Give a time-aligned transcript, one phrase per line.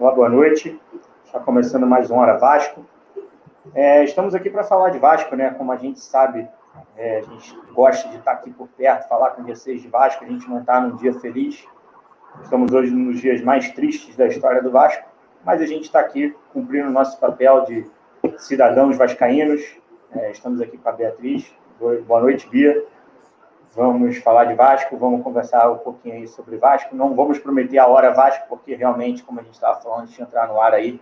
[0.00, 0.80] Olá, boa noite.
[1.26, 2.86] Está começando mais uma Hora Vasco.
[3.74, 5.50] É, estamos aqui para falar de Vasco, né?
[5.50, 6.48] Como a gente sabe,
[6.96, 10.24] é, a gente gosta de estar aqui por perto, falar com vocês de Vasco.
[10.24, 11.66] A gente não está num dia feliz.
[12.42, 15.06] Estamos hoje nos dias mais tristes da história do Vasco,
[15.44, 17.86] mas a gente está aqui cumprindo nosso papel de
[18.38, 19.60] cidadãos vascaínos.
[20.12, 21.54] É, estamos aqui com a Beatriz.
[21.78, 22.86] Boa noite, Bia.
[23.72, 26.96] Vamos falar de Vasco, vamos conversar um pouquinho aí sobre Vasco.
[26.96, 30.22] Não vamos prometer a hora Vasco, porque realmente, como a gente estava falando antes de
[30.22, 31.00] entrar no ar aí,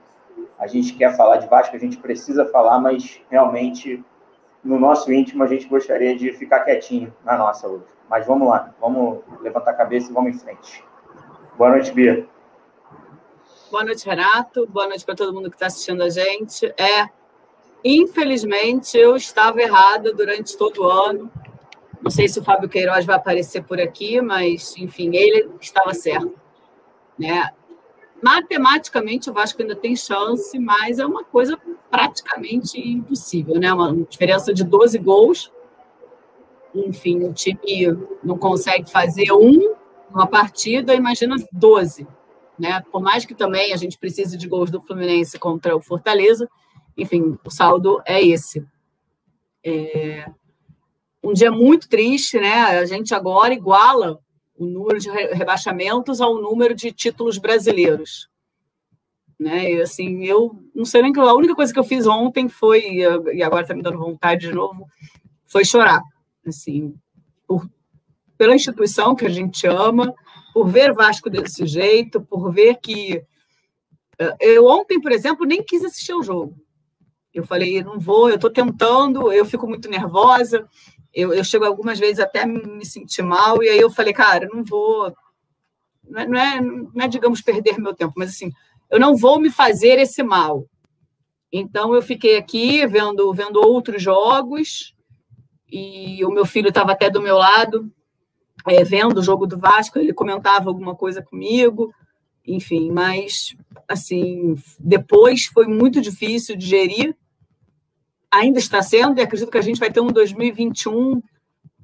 [0.59, 4.05] a gente quer falar de Vasco, a gente precisa falar, mas realmente,
[4.63, 7.87] no nosso íntimo, a gente gostaria de ficar quietinho na nossa hoje.
[8.09, 10.85] Mas vamos lá, vamos levantar a cabeça e vamos em frente.
[11.57, 12.27] Boa noite, Bia.
[13.71, 14.67] Boa noite, Renato.
[14.67, 16.67] Boa noite para todo mundo que está assistindo a gente.
[16.77, 17.09] É,
[17.83, 21.31] infelizmente, eu estava errada durante todo o ano
[22.03, 26.35] não sei se o Fábio Queiroz vai aparecer por aqui, mas, enfim, ele estava certo.
[27.19, 27.51] Né?
[28.23, 31.59] Matematicamente, o Vasco ainda tem chance, mas é uma coisa
[31.91, 33.73] praticamente impossível, né?
[33.73, 35.53] Uma diferença de 12 gols.
[36.75, 39.75] Enfim, o time não consegue fazer um
[40.11, 42.07] numa partida, imagina 12.
[42.59, 42.83] Né?
[42.91, 46.49] Por mais que também a gente precise de gols do Fluminense contra o Fortaleza,
[46.97, 48.67] enfim, o saldo é esse.
[49.65, 50.27] É
[51.23, 52.55] um dia muito triste, né?
[52.79, 54.19] A gente agora iguala
[54.57, 58.29] o número de rebaixamentos ao número de títulos brasileiros.
[59.39, 59.75] Né?
[59.75, 62.99] E, assim, eu não sei nem que a única coisa que eu fiz ontem foi,
[63.33, 64.87] e agora está me dando vontade de novo,
[65.45, 66.03] foi chorar.
[66.45, 66.95] Assim,
[67.47, 67.69] por,
[68.37, 70.13] pela instituição que a gente ama,
[70.53, 73.23] por ver Vasco desse jeito, por ver que.
[74.19, 76.57] Eh, eu ontem, por exemplo, nem quis assistir o jogo.
[77.33, 80.67] Eu falei, não vou, eu estou tentando, eu fico muito nervosa,
[81.15, 84.63] eu, eu chego algumas vezes até me sentir mal, e aí eu falei, cara, não
[84.63, 85.13] vou.
[86.09, 88.53] Não é, não é, não é, digamos, perder meu tempo, mas assim,
[88.91, 90.65] eu não vou me fazer esse mal.
[91.53, 94.95] Então eu fiquei aqui vendo, vendo outros jogos,
[95.71, 97.91] e o meu filho estava até do meu lado,
[98.67, 101.93] é, vendo o jogo do Vasco, ele comentava alguma coisa comigo,
[102.47, 103.55] enfim, mas
[103.87, 107.15] assim, depois foi muito difícil digerir
[108.31, 111.23] ainda está sendo, e acredito que a gente vai ter um 2021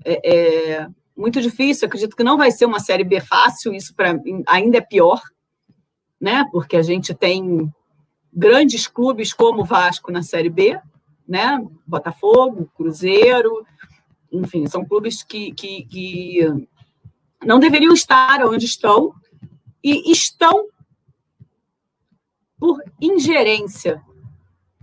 [0.05, 1.87] é, é, muito difícil.
[1.87, 5.21] Acredito que não vai ser uma série B fácil, isso para ainda é pior,
[6.21, 6.45] né?
[6.53, 7.73] Porque a gente tem
[8.33, 10.79] grandes clubes como o Vasco na série B,
[11.27, 11.59] né?
[11.87, 13.65] Botafogo, Cruzeiro,
[14.31, 16.41] enfim, são clubes que, que, que
[17.45, 19.15] não deveriam estar onde estão
[19.83, 20.67] e estão
[22.59, 24.03] por ingerência,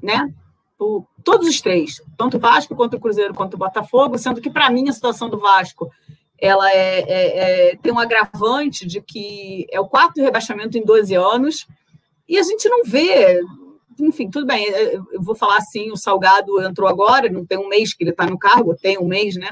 [0.02, 0.34] né?
[0.78, 4.50] Por, todos os três, tanto o Vasco quanto o Cruzeiro quanto o Botafogo, sendo que
[4.50, 5.90] para mim a situação do Vasco
[6.42, 11.14] ela é, é, é, tem um agravante de que é o quarto rebaixamento em 12
[11.14, 11.68] anos
[12.28, 13.40] e a gente não vê.
[14.00, 17.94] Enfim, tudo bem, eu vou falar assim: o Salgado entrou agora, não tem um mês
[17.94, 19.50] que ele está no cargo, tem um mês, né?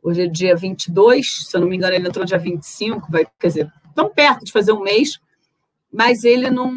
[0.00, 3.48] Hoje é dia 22, se eu não me engano, ele entrou dia 25, vai, quer
[3.48, 5.18] dizer, tão perto de fazer um mês,
[5.92, 6.70] mas ele não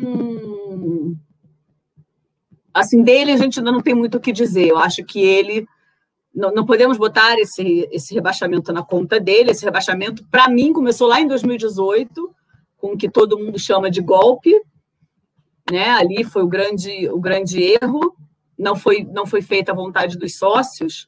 [2.74, 4.68] assim, dele a gente ainda não tem muito o que dizer.
[4.68, 5.68] Eu acho que ele.
[6.34, 9.52] Não, não podemos botar esse, esse rebaixamento na conta dele.
[9.52, 12.34] Esse rebaixamento, para mim, começou lá em 2018,
[12.78, 14.54] com o que todo mundo chama de golpe.
[15.72, 15.90] Né?
[15.92, 18.16] Ali foi o grande, o grande erro.
[18.58, 21.08] Não foi, não foi feita a vontade dos sócios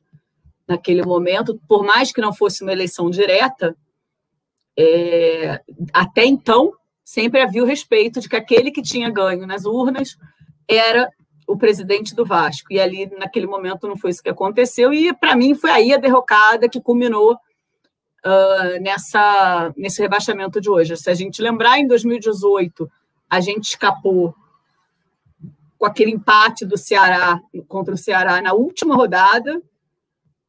[0.67, 3.75] naquele momento, por mais que não fosse uma eleição direta.
[4.77, 5.61] É,
[5.93, 6.73] até então,
[7.03, 10.17] sempre havia o respeito de que aquele que tinha ganho nas urnas
[10.67, 11.09] era
[11.47, 12.71] o presidente do Vasco.
[12.71, 14.93] E ali, naquele momento, não foi isso que aconteceu.
[14.93, 20.97] E, para mim, foi aí a derrocada que culminou uh, nessa, nesse rebaixamento de hoje.
[20.97, 22.89] Se a gente lembrar, em 2018,
[23.29, 24.33] a gente escapou
[25.77, 29.61] com aquele empate do Ceará contra o Ceará na última rodada.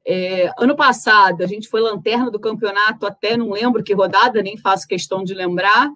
[0.08, 4.56] É, ano passado, a gente foi lanterna do campeonato, até não lembro que rodada, nem
[4.56, 5.90] faço questão de lembrar.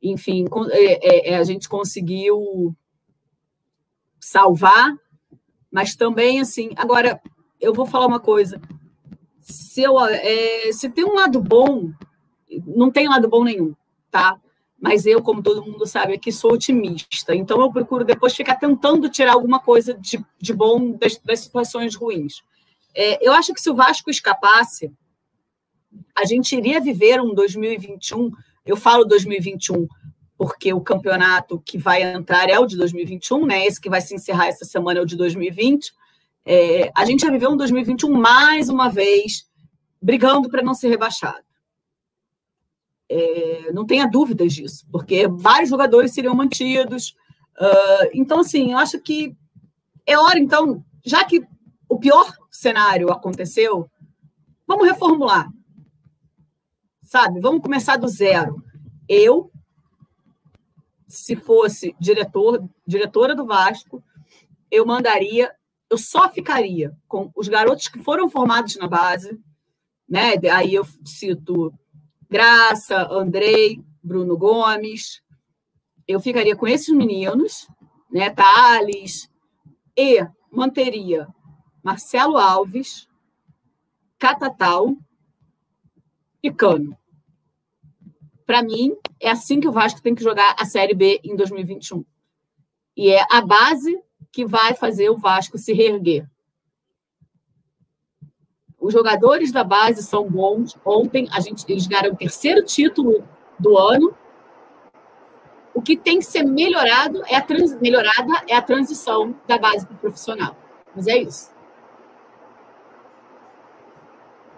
[0.00, 2.74] Enfim, é, é, a gente conseguiu
[4.20, 4.94] salvar,
[5.70, 7.20] mas também, assim, agora,
[7.60, 8.60] eu vou falar uma coisa,
[9.40, 11.90] se, eu, é, se tem um lado bom,
[12.66, 13.74] não tem lado bom nenhum,
[14.10, 14.38] tá?
[14.80, 17.34] Mas eu, como todo mundo sabe aqui, sou otimista.
[17.34, 21.94] Então, eu procuro depois ficar tentando tirar alguma coisa de, de bom das, das situações
[21.94, 22.42] ruins.
[22.94, 24.90] É, eu acho que se o Vasco escapasse,
[26.16, 28.30] a gente iria viver um 2021.
[28.64, 29.86] Eu falo 2021
[30.40, 33.66] porque o campeonato que vai entrar é o de 2021, né?
[33.66, 35.92] Esse que vai se encerrar essa semana é o de 2020.
[36.46, 39.46] É, a gente já viveu um 2021 mais uma vez
[40.00, 41.44] brigando para não ser rebaixado.
[43.06, 47.14] É, não tenha dúvidas disso, porque vários jogadores seriam mantidos.
[47.60, 49.36] Uh, então, assim, eu acho que
[50.06, 51.46] é hora, então, já que
[51.86, 53.90] o pior cenário aconteceu,
[54.66, 55.52] vamos reformular.
[57.02, 57.40] Sabe?
[57.40, 58.64] Vamos começar do zero.
[59.06, 59.50] Eu,
[61.10, 64.02] se fosse diretor, diretora do Vasco,
[64.70, 65.52] eu mandaria,
[65.90, 69.38] eu só ficaria com os garotos que foram formados na base,
[70.08, 70.34] né?
[70.52, 71.74] Aí eu cito
[72.28, 75.20] Graça, Andrei, Bruno Gomes.
[76.06, 77.66] Eu ficaria com esses meninos,
[78.10, 78.30] né?
[78.30, 79.28] Thales,
[79.96, 81.26] e manteria
[81.82, 83.08] Marcelo Alves,
[84.16, 84.96] Catatal
[86.40, 86.96] e Cano.
[88.50, 92.04] Para mim, é assim que o Vasco tem que jogar a Série B em 2021.
[92.96, 93.96] E é a base
[94.32, 96.28] que vai fazer o Vasco se reerguer.
[98.76, 100.76] Os jogadores da base são bons.
[100.84, 103.22] Ontem a gente, eles ganharam o terceiro título
[103.56, 104.12] do ano.
[105.72, 109.86] O que tem que ser melhorado é a trans, melhorada é a transição da base
[109.86, 110.56] para o profissional.
[110.92, 111.54] Mas é isso.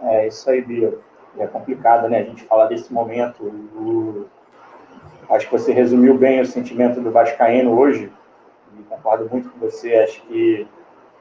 [0.00, 1.11] É isso aí, Bia.
[1.38, 2.18] É complicado, né?
[2.18, 3.42] A gente falar desse momento.
[3.42, 4.28] Do...
[5.30, 8.12] Acho que você resumiu bem o sentimento do Vascaíno hoje.
[8.78, 9.94] E concordo muito com você.
[9.96, 10.66] Acho que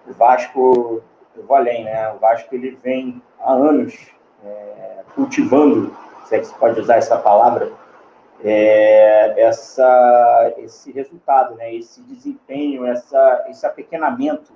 [0.08, 1.02] o Vasco,
[1.36, 2.12] eu vou além, né?
[2.12, 3.96] O Vasco ele vem há anos
[4.44, 7.72] é, cultivando, se é que se pode usar essa palavra,
[8.44, 11.74] é, essa, esse resultado, né?
[11.74, 14.52] Esse desempenho, essa, esse apequenamento,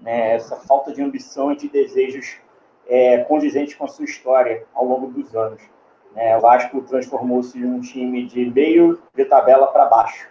[0.00, 0.34] né?
[0.34, 2.38] Essa falta de ambição e de desejos
[2.88, 5.62] é, condizentes com a sua história ao longo dos anos.
[6.14, 10.28] É, o Vasco transformou-se em um time de meio de tabela para baixo.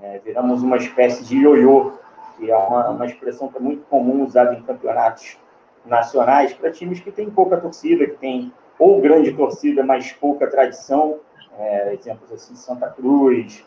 [0.00, 1.92] É, viramos uma espécie de ioiô,
[2.36, 5.38] que é uma, uma expressão que é muito comum usada em campeonatos
[5.84, 11.20] nacionais para times que têm pouca torcida, que têm ou grande torcida, mas pouca tradição.
[11.58, 13.62] É, exemplos assim, Santa Cruz,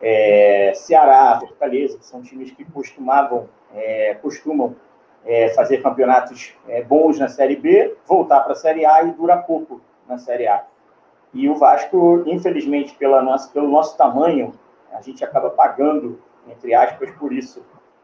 [0.00, 4.74] é, Ceará, Fortaleza, que são times que costumavam, é, costumam
[5.26, 9.36] é, fazer campeonatos é, bons na Série B, voltar para a Série A e dura
[9.36, 10.64] pouco na Série A.
[11.34, 14.54] E o Vasco, infelizmente, pela nossa, pelo nosso tamanho,
[14.92, 16.18] a gente acaba pagando,
[16.48, 17.62] entre aspas, por isso,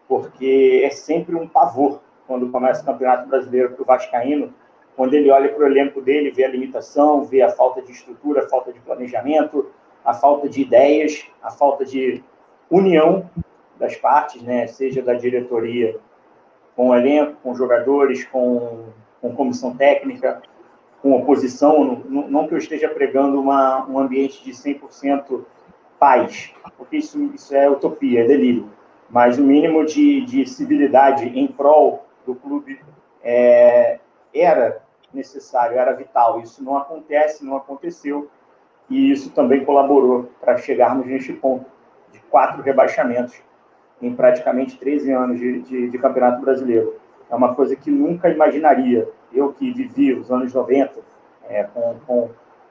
[0.08, 4.52] porque é sempre um pavor quando começa o Campeonato Brasileiro para o Vascaíno,
[4.96, 8.44] quando ele olha para o elenco dele, vê a limitação, vê a falta de estrutura,
[8.44, 9.70] a falta de planejamento,
[10.04, 12.22] a falta de ideias, a falta de
[12.70, 13.30] união
[13.78, 15.98] das partes, né, seja da diretoria
[16.76, 18.86] com o elenco, com jogadores, com,
[19.20, 20.42] com comissão técnica,
[21.00, 22.02] com oposição.
[22.08, 25.44] Não, não que eu esteja pregando uma, um ambiente de 100%
[25.98, 28.70] paz, porque isso, isso é utopia, é delírio.
[29.08, 32.80] Mas o mínimo de, de civilidade em prol do clube
[33.22, 34.00] é,
[34.34, 34.82] era
[35.12, 36.40] necessário, era vital.
[36.40, 38.30] Isso não acontece, não aconteceu,
[38.88, 41.66] e isso também colaborou para chegarmos neste ponto
[42.10, 43.40] de quatro rebaixamentos
[44.02, 46.96] em praticamente 13 anos de, de, de, Campeonato Brasileiro.
[47.30, 49.08] É uma coisa que nunca imaginaria.
[49.32, 51.00] Eu que vivi os anos 90
[51.48, 52.30] é, com, com,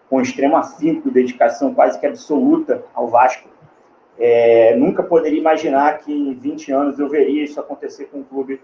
[0.10, 3.50] com extremo afinco dedicação quase que absoluta ao Vasco,
[4.20, 8.62] é, nunca poderia imaginar que em 20 anos eu veria isso acontecer com um clube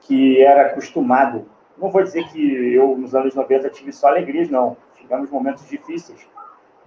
[0.00, 1.46] que era acostumado.
[1.78, 4.76] Não vou dizer que eu, nos anos 90, tive só alegrias, não.
[4.96, 6.26] Tivemos momentos difíceis.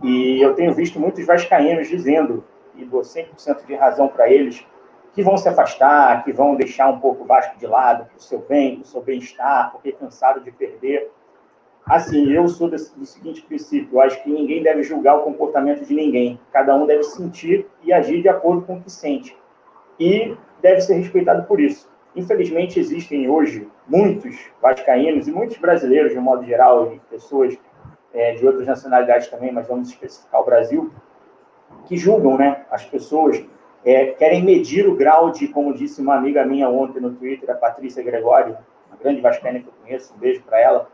[0.04, 2.44] E eu tenho visto muitos vascaínos dizendo,
[2.76, 4.66] e dou 100% de razão para eles,
[5.14, 8.40] que vão se afastar, que vão deixar um pouco o Vasco de lado, o seu
[8.40, 11.12] bem, o seu bem-estar, porque cansado de perder.
[11.86, 15.86] Assim, eu sou desse, do seguinte princípio: eu acho que ninguém deve julgar o comportamento
[15.86, 16.40] de ninguém.
[16.52, 19.36] Cada um deve sentir e agir de acordo com o que sente.
[20.00, 21.90] E deve ser respeitado por isso.
[22.16, 27.58] Infelizmente, existem hoje muitos vascaínos e muitos brasileiros, de um modo geral, e pessoas
[28.14, 30.92] é, de outras nacionalidades também, mas vamos especificar o Brasil,
[31.86, 33.44] que julgam né, as pessoas
[33.84, 37.56] é, querem medir o grau de, como disse uma amiga minha ontem no Twitter, a
[37.56, 38.58] Patrícia Gregório,
[38.88, 40.90] uma grande vascaína que eu conheço, um beijo para ela.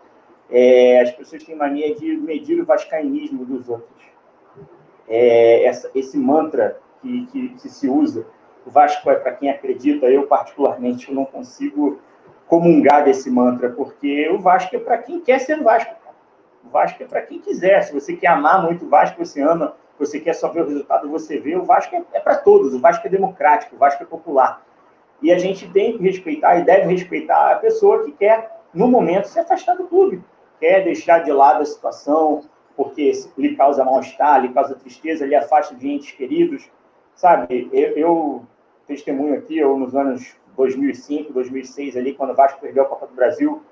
[0.50, 4.06] É, as pessoas têm mania de medir o vascainismo dos outros.
[5.08, 8.25] É, essa, esse mantra que, que, que, se usa,
[8.65, 12.00] o Vasco é para quem acredita, eu particularmente eu não consigo
[12.48, 15.94] comungar desse mantra, porque o Vasco é para quem quer ser Vasco.
[16.65, 17.82] O Vasco é para quem quiser.
[17.82, 21.10] Se você quer amar muito o Vasco, você ama você quer só ver o resultado,
[21.10, 21.56] você vê.
[21.56, 24.63] O Vasco é, é para todos, o Vasco é democrático, o Vasco é popular.
[25.22, 29.27] E a gente tem que respeitar e deve respeitar a pessoa que quer, no momento,
[29.27, 30.24] se afastar do clube,
[30.60, 32.44] quer deixar de lado a situação,
[32.75, 36.70] porque lhe causa mal-estar, lhe causa tristeza, lhe afasta de entes queridos.
[37.16, 38.46] Sabe, eu, eu
[38.86, 43.16] testemunho aqui, eu nos anos 2005, 2006, ali, quando o Vasco perdeu a Copa do
[43.16, 43.63] Brasil,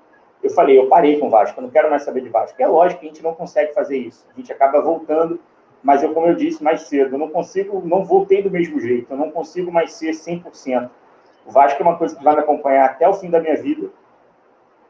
[0.42, 2.60] eu falei, eu parei com o Vasco, eu não quero mais saber de Vasco.
[2.60, 4.26] É lógico que a gente não consegue fazer isso.
[4.32, 5.40] A gente acaba voltando
[5.82, 9.12] mas eu, como eu disse mais cedo, eu não consigo, não voltei do mesmo jeito,
[9.12, 10.90] eu não consigo mais ser 100%.
[11.46, 13.90] O Vasco é uma coisa que vai me acompanhar até o fim da minha vida,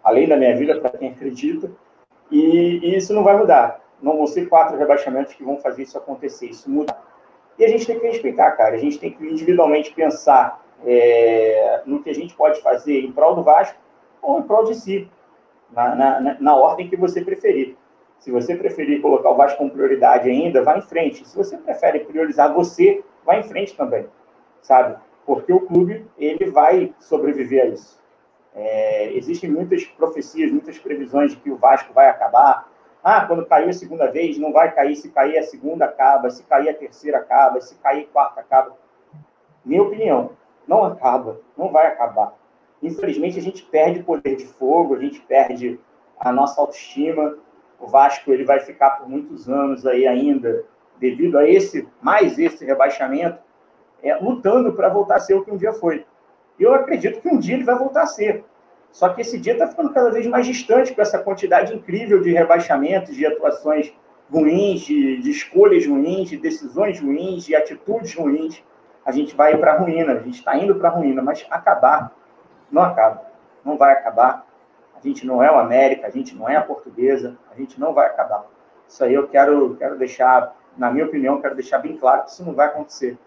[0.02, 1.70] além da minha vida, para quem acredita,
[2.30, 3.80] e, e, isso não vai mudar.
[4.00, 6.96] Não vão ser quatro rebaixamentos que vão fazer isso acontecer, isso muda.
[7.58, 12.02] E a gente tem que respeitar, cara, a gente tem que individualmente pensar é, no
[12.02, 13.78] que a gente pode fazer em prol do Vasco
[14.20, 15.08] ou em prol de si,
[15.70, 17.76] na, na, na ordem que você preferir.
[18.18, 21.26] Se você preferir colocar o Vasco como prioridade ainda, vá em frente.
[21.26, 24.06] Se você prefere priorizar você, vá em frente também,
[24.62, 24.96] sabe?
[25.24, 28.00] Porque o clube, ele vai sobreviver a isso.
[28.54, 32.70] É, existem muitas profecias, muitas previsões de que o Vasco vai acabar.
[33.04, 34.96] Ah, quando caiu a segunda vez, não vai cair.
[34.96, 36.30] Se cair a segunda, acaba.
[36.30, 37.60] Se cair a terceira, acaba.
[37.60, 38.76] Se cair a quarta, acaba.
[39.64, 40.30] Minha opinião,
[40.66, 41.40] não acaba.
[41.56, 42.34] Não vai acabar.
[42.82, 45.78] Infelizmente, a gente perde poder de fogo, a gente perde
[46.18, 47.36] a nossa autoestima,
[47.78, 50.64] o Vasco ele vai ficar por muitos anos aí ainda,
[50.98, 53.38] devido a esse, mais esse rebaixamento,
[54.02, 56.04] é, lutando para voltar a ser o que um dia foi.
[56.58, 58.44] E eu acredito que um dia ele vai voltar a ser.
[58.90, 62.32] Só que esse dia está ficando cada vez mais distante com essa quantidade incrível de
[62.32, 63.92] rebaixamentos, de atuações
[64.30, 68.62] ruins, de, de escolhas ruins, de decisões ruins, de atitudes ruins.
[69.04, 72.12] A gente vai para a ruína, a gente está indo para a ruína, mas acabar
[72.70, 73.22] não acaba,
[73.64, 74.46] não vai acabar.
[74.96, 77.92] A gente não é o América, a gente não é a portuguesa, a gente não
[77.92, 78.46] vai acabar.
[78.88, 82.44] Isso aí eu quero, quero deixar, na minha opinião, quero deixar bem claro que isso
[82.44, 83.18] não vai acontecer.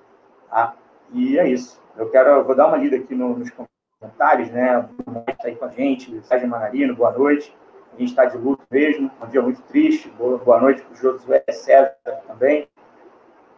[0.49, 0.73] Tá?
[1.11, 1.81] E é isso.
[1.97, 3.51] Eu quero, vou dar uma lida aqui no, nos
[3.99, 4.87] comentários, né?
[5.27, 7.55] Está aí com a gente, Sérgio Manarino, boa noite.
[7.93, 10.09] A gente está de luto mesmo, um dia muito triste.
[10.09, 11.95] Boa, boa noite para o Josué César
[12.27, 12.67] também.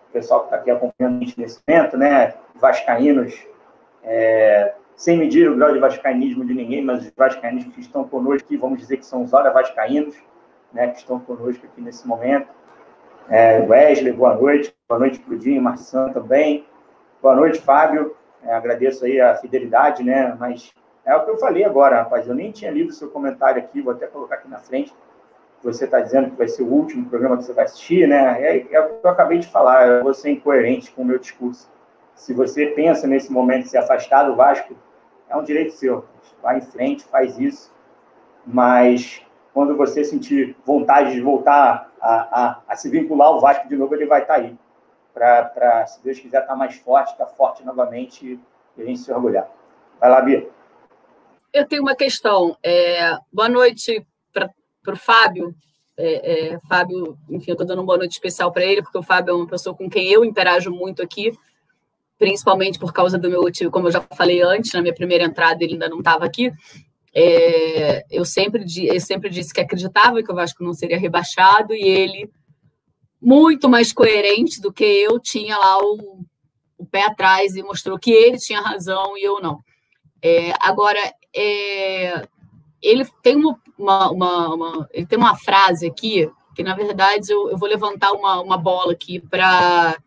[0.09, 2.33] O pessoal que está aqui acompanhando a gente nesse momento, né?
[2.55, 3.45] Vascaínos,
[4.03, 8.45] é, sem medir o grau de vascaínismo de ninguém, mas os vascaínos que estão conosco
[8.45, 10.15] aqui, vamos dizer que são os hora vascaínos,
[10.71, 12.47] né, que estão conosco aqui nesse momento.
[13.27, 14.71] É, Wesley, boa noite.
[14.87, 16.67] Boa noite para o Marçã também.
[17.19, 18.15] Boa noite, Fábio.
[18.43, 20.37] É, agradeço aí a fidelidade, né?
[20.39, 20.71] Mas
[21.03, 22.27] é o que eu falei agora, rapaz.
[22.27, 24.93] Eu nem tinha lido seu comentário aqui, vou até colocar aqui na frente.
[25.63, 28.39] Você está dizendo que vai ser o último programa que você vai assistir, né?
[28.39, 29.87] É, é o que eu acabei de falar.
[29.87, 31.67] Eu vou ser incoerente com o meu discurso.
[32.13, 34.75] Se você pensa nesse momento se afastar do Vasco,
[35.31, 36.05] é um direito seu.
[36.41, 37.71] Vai em frente, faz isso.
[38.45, 39.21] Mas
[39.53, 43.95] quando você sentir vontade de voltar a, a, a se vincular ao Vasco de novo,
[43.95, 44.55] ele vai estar tá aí.
[45.13, 48.39] Para, se Deus quiser, estar tá mais forte, estar tá forte novamente
[48.77, 49.49] e a gente se orgulhar.
[49.99, 50.47] Vai lá, Bia.
[51.53, 52.57] Eu tenho uma questão.
[52.63, 54.49] É, boa noite para
[54.87, 55.53] o Fábio.
[55.97, 59.03] É, é, Fábio, enfim, eu estou dando uma boa noite especial para ele, porque o
[59.03, 61.37] Fábio é uma pessoa com quem eu interajo muito aqui
[62.21, 65.63] principalmente por causa do meu motivo, como eu já falei antes, na minha primeira entrada
[65.63, 66.53] ele ainda não estava aqui.
[67.11, 71.81] É, eu, sempre, eu sempre disse que acreditava que o Vasco não seria rebaixado e
[71.81, 72.29] ele,
[73.19, 76.23] muito mais coerente do que eu, tinha lá o,
[76.77, 79.57] o pé atrás e mostrou que ele tinha razão e eu não.
[80.21, 80.99] É, agora,
[81.35, 82.27] é,
[82.79, 87.49] ele tem uma, uma, uma, uma, ele tem uma frase aqui que, na verdade, eu,
[87.49, 89.97] eu vou levantar uma, uma bola aqui para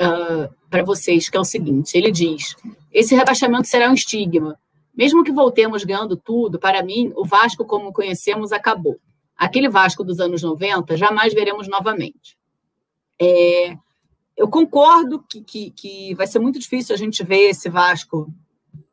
[0.00, 2.56] uh, para vocês, que é o seguinte: ele diz,
[2.92, 4.58] esse rebaixamento será um estigma.
[4.96, 8.98] Mesmo que voltemos ganhando tudo, para mim, o Vasco, como conhecemos, acabou.
[9.36, 12.36] Aquele Vasco dos anos 90 jamais veremos novamente.
[13.18, 13.76] É,
[14.36, 18.32] eu concordo que, que, que, vai ser muito difícil a gente ver esse Vasco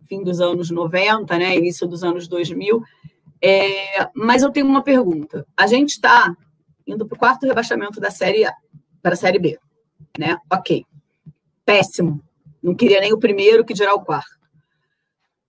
[0.08, 2.82] fim dos anos 90, né, início dos anos 2000,
[3.42, 5.46] é, mas eu tenho uma pergunta.
[5.58, 6.34] A gente está
[6.86, 8.54] indo para o quarto rebaixamento da Série A
[9.02, 9.60] para a Série B,
[10.18, 10.38] né?
[10.50, 10.86] Ok
[11.68, 12.24] péssimo.
[12.64, 14.38] Não queria nem o primeiro, que dirá o quarto.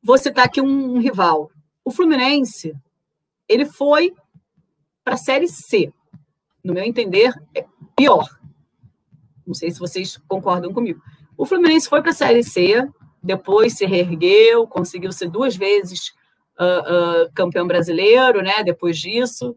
[0.03, 1.49] Vou citar aqui um, um rival.
[1.85, 2.75] O Fluminense,
[3.49, 4.13] ele foi
[5.05, 5.93] para a Série C.
[6.63, 7.65] No meu entender, é
[7.97, 8.29] pior.
[9.47, 11.01] Não sei se vocês concordam comigo.
[11.37, 12.87] O Fluminense foi para a Série C,
[13.23, 16.13] depois se reergueu, conseguiu ser duas vezes
[16.59, 18.65] uh, uh, campeão brasileiro, né?
[18.65, 19.57] Depois disso,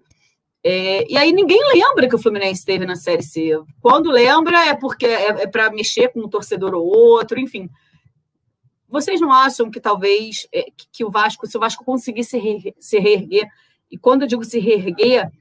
[0.63, 3.59] é, e aí ninguém lembra que o Fluminense esteve na Série C.
[3.81, 7.69] Quando lembra é porque é, é para mexer com um torcedor ou outro, enfim.
[8.87, 12.75] Vocês não acham que talvez é, que, que, o Vasco, se o Vasco conseguisse se,
[12.79, 13.47] se reerguer,
[13.89, 15.31] e quando eu digo se reerguer,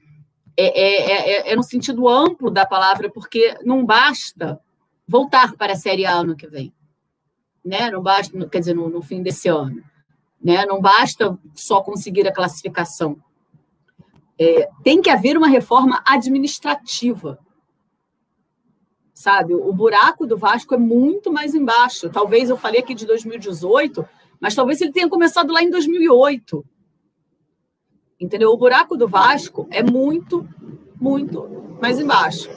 [0.57, 4.59] é, é, é, é, no sentido amplo da palavra, porque não basta
[5.07, 6.73] voltar para a Série A ano que vem.
[7.63, 7.91] Né?
[7.91, 9.83] Não basta, quer dizer, no, no fim desse ano.
[10.43, 10.65] Né?
[10.65, 13.21] Não basta só conseguir a classificação
[14.41, 17.37] é, tem que haver uma reforma administrativa.
[19.13, 22.09] Sabe, o buraco do Vasco é muito mais embaixo.
[22.09, 24.03] Talvez eu falei aqui de 2018,
[24.39, 26.65] mas talvez ele tenha começado lá em 2008.
[28.19, 28.49] Entendeu?
[28.49, 30.47] O buraco do Vasco é muito,
[30.99, 32.49] muito mais embaixo.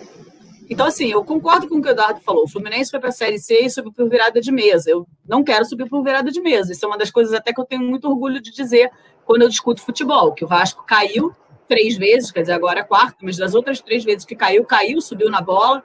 [0.70, 2.44] Então, assim, eu concordo com o que o Eduardo falou.
[2.44, 4.88] O Fluminense foi para a Série C e subiu por virada de mesa.
[4.88, 6.72] Eu não quero subir por virada de mesa.
[6.72, 8.90] Isso é uma das coisas até que eu tenho muito orgulho de dizer
[9.26, 11.34] quando eu discuto futebol, que o Vasco caiu
[11.68, 15.00] três vezes, quer dizer, agora é quarta, mas das outras três vezes que caiu, caiu,
[15.00, 15.82] subiu na bola.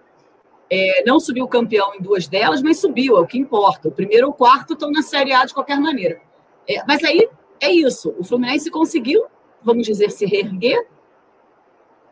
[0.71, 3.87] É, não subiu campeão em duas delas, mas subiu, é o que importa.
[3.87, 6.21] O primeiro ou o quarto estão na Série A de qualquer maneira.
[6.67, 7.27] É, mas aí
[7.59, 8.15] é isso.
[8.19, 9.25] O Fluminense conseguiu,
[9.63, 10.85] vamos dizer, se reerguer,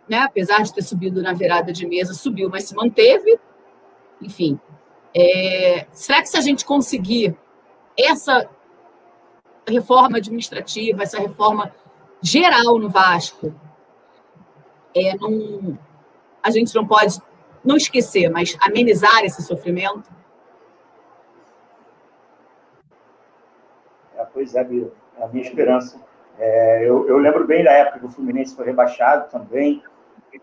[0.10, 0.20] né?
[0.20, 3.40] apesar de ter subido na virada de mesa, subiu, mas se manteve.
[4.22, 4.60] Enfim,
[5.14, 7.38] é, será que se a gente conseguir
[7.96, 8.50] essa
[9.68, 11.74] reforma administrativa, essa reforma
[12.22, 13.54] geral no Vasco,
[14.96, 15.78] é, não,
[16.44, 17.20] a gente não pode
[17.64, 20.10] não esquecer, mas amenizar esse sofrimento?
[24.16, 26.02] É, pois é, é a minha esperança.
[26.40, 29.84] É, eu, eu, lembro bem da época que o Fluminense foi rebaixado também,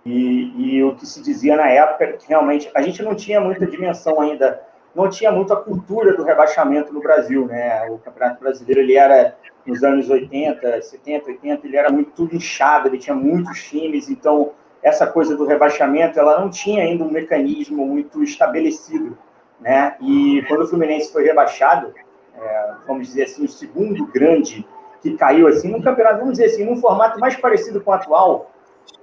[0.05, 3.65] e, e, o que se dizia na época que realmente a gente não tinha muita
[3.65, 4.61] dimensão ainda,
[4.95, 7.89] não tinha muita cultura do rebaixamento no Brasil, né?
[7.91, 12.99] O Campeonato Brasileiro ele era nos anos 80, 70, 80, ele era muito inchado, ele
[12.99, 14.53] tinha muitos times, então
[14.83, 19.17] essa coisa do rebaixamento, ela não tinha ainda um mecanismo muito estabelecido,
[19.59, 19.97] né?
[20.01, 21.95] E quando o Fluminense foi rebaixado,
[22.37, 24.67] é, vamos dizer assim, o segundo grande
[25.01, 28.51] que caiu assim no campeonato, vamos dizer assim, num formato mais parecido com o atual,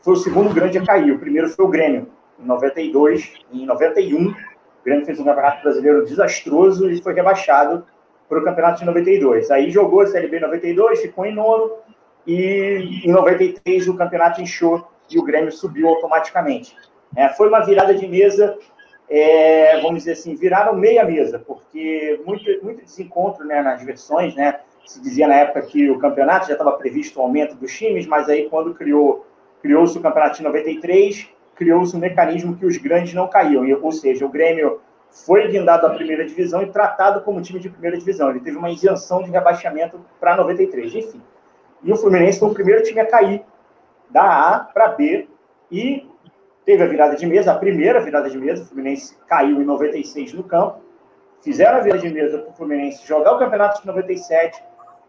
[0.01, 1.11] foi o segundo grande a cair.
[1.11, 2.07] O primeiro foi o Grêmio,
[2.39, 4.35] em 92, em 91, o
[4.83, 7.85] Grêmio fez um campeonato brasileiro desastroso e foi rebaixado
[8.31, 9.51] para o campeonato de 92.
[9.51, 11.73] Aí jogou a Série B em 92, ficou em nono,
[12.25, 16.73] e em 93 o campeonato inchou e o Grêmio subiu automaticamente.
[17.13, 18.57] É, foi uma virada de mesa,
[19.09, 24.61] é, vamos dizer assim, viraram meia mesa, porque muito, muito desencontro né, nas versões, né?
[24.85, 28.29] Se dizia na época que o campeonato já estava previsto o aumento dos times, mas
[28.29, 29.25] aí quando criou
[29.61, 34.25] criou-se o campeonato de 93, criou-se um mecanismo que os grandes não caíam, ou seja,
[34.25, 34.79] o Grêmio
[35.11, 38.29] foi guindado à primeira divisão e tratado como time de primeira divisão.
[38.29, 41.21] Ele teve uma isenção de rebaixamento para 93, enfim.
[41.83, 43.43] E o Fluminense foi o primeiro time a cair
[44.09, 45.27] da A para B
[45.69, 46.07] e
[46.65, 48.63] teve a virada de mesa, a primeira virada de mesa.
[48.63, 50.79] O Fluminense caiu em 96 no campo.
[51.41, 54.63] Fizeram a virada de mesa para o Fluminense jogar o campeonato de 97.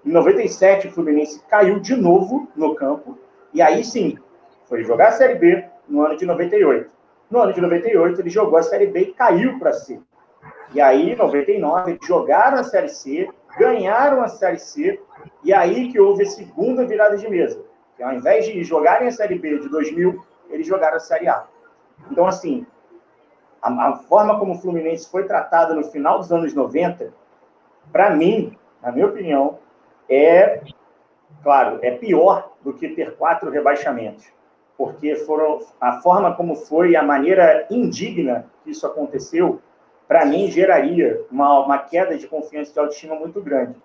[0.04, 3.18] Em 97, o Fluminense caiu de novo no campo.
[3.54, 4.18] E aí sim,
[4.64, 6.90] foi jogar a Série B no ano de 98.
[7.32, 9.98] No ano de 98, ele jogou a Série B e caiu para C.
[10.74, 13.26] E aí, em 99, eles jogaram a Série C,
[13.58, 15.00] ganharam a Série C,
[15.42, 17.64] e aí que houve a segunda virada de mesa.
[17.96, 21.46] Que ao invés de jogarem a Série B de 2000, eles jogaram a Série A.
[22.10, 22.66] Então, assim,
[23.62, 27.14] a, a forma como o Fluminense foi tratado no final dos anos 90,
[27.90, 29.58] para mim, na minha opinião,
[30.06, 30.60] é,
[31.42, 34.30] claro, é pior do que ter quatro rebaixamentos
[34.76, 39.60] porque foram a forma como foi, a maneira indigna que isso aconteceu,
[40.08, 43.76] para mim geraria uma, uma queda de confiança e de autoestima muito grande.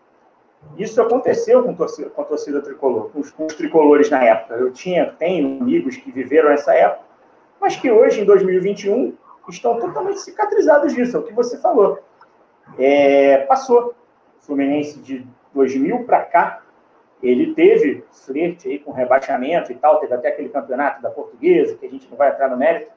[0.77, 4.55] Isso aconteceu com, torcida, com a torcida tricolor, com os, com os, tricolores na época.
[4.55, 7.05] Eu tinha, tenho amigos que viveram essa época,
[7.61, 9.15] mas que hoje, em 2021,
[9.49, 11.99] estão totalmente cicatrizados disso, é o que você falou.
[12.77, 13.93] É, passou.
[14.41, 16.61] O Fluminense de 2000 para cá
[17.21, 21.85] ele teve flerte aí com rebaixamento e tal, teve até aquele campeonato da portuguesa, que
[21.85, 22.91] a gente não vai entrar no mérito.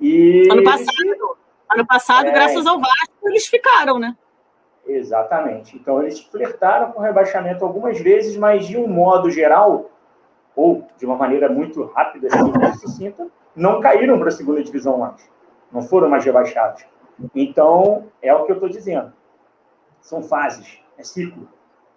[0.00, 1.36] E ano passado,
[1.70, 4.16] ano passado, é, graças ao Vasco, eles ficaram, né?
[4.86, 5.76] Exatamente.
[5.76, 9.90] Então eles flertaram com rebaixamento algumas vezes, mas de um modo geral,
[10.54, 15.28] ou de uma maneira muito rápida, assim, sucinta, não caíram para a segunda divisão mais.
[15.70, 16.84] Não foram mais rebaixados.
[17.34, 19.12] Então, é o que eu estou dizendo.
[20.00, 21.48] São fases, é ciclo.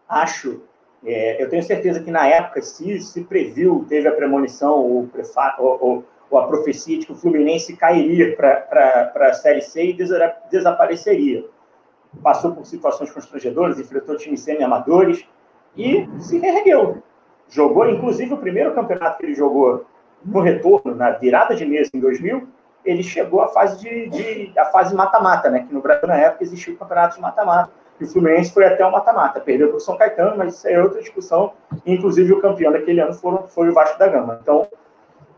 [0.09, 0.63] Acho
[1.03, 5.09] é, eu tenho certeza que na época se, se previu, teve a premonição ou,
[5.57, 9.97] ou, ou a profecia de que o Fluminense cairia para a Série C e
[10.49, 11.45] desapareceria.
[12.21, 15.25] Passou por situações constrangedoras, enfrentou times semi-amadores
[15.75, 17.01] e se reergueu.
[17.49, 19.85] Jogou, inclusive, o primeiro campeonato que ele jogou
[20.23, 22.47] no retorno, na virada de mês em 2000,
[22.85, 25.65] ele chegou à fase de, de a fase mata-mata, né?
[25.67, 28.83] Que no Brasil na época existia o campeonato de mata-mata que o Fluminense foi até
[28.83, 29.39] o mata-mata.
[29.39, 31.53] Perdeu para o São Caetano, mas isso é outra discussão.
[31.85, 34.39] Inclusive, o campeão daquele ano foram, foi o Vasco da Gama.
[34.41, 34.67] Então,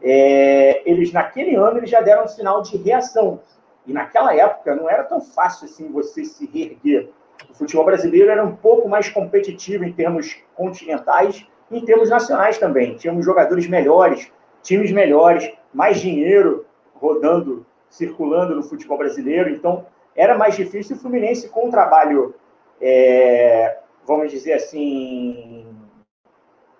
[0.02, 3.42] é, eles naquele ano eles já deram um sinal de reação.
[3.86, 7.10] E naquela época não era tão fácil assim você se reerguer.
[7.50, 12.58] O futebol brasileiro era um pouco mais competitivo em termos continentais e em termos nacionais
[12.58, 12.96] também.
[12.96, 19.50] Tínhamos jogadores melhores, times melhores, mais dinheiro rodando, circulando no futebol brasileiro.
[19.50, 20.96] Então, era mais difícil.
[20.96, 22.34] O Fluminense, com um trabalho
[22.82, 25.66] é, vamos dizer assim,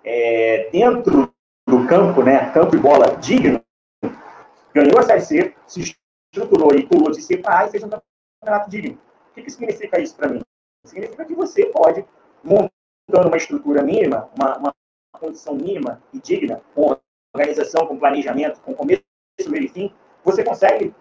[0.04, 1.32] é, dentro
[1.66, 3.60] do campo, né, campo e bola digno,
[4.74, 5.96] ganhou a Série C, se
[6.32, 8.98] estruturou e pulou de C para A e fez um campeonato digno.
[9.30, 10.40] O que, que significa isso para mim?
[10.84, 12.04] Significa que você pode,
[12.42, 14.74] montando uma estrutura mínima, uma, uma
[15.18, 16.96] condição mínima e digna, com
[17.34, 19.02] organização, com planejamento, com começo,
[19.48, 20.94] meio e fim, você consegue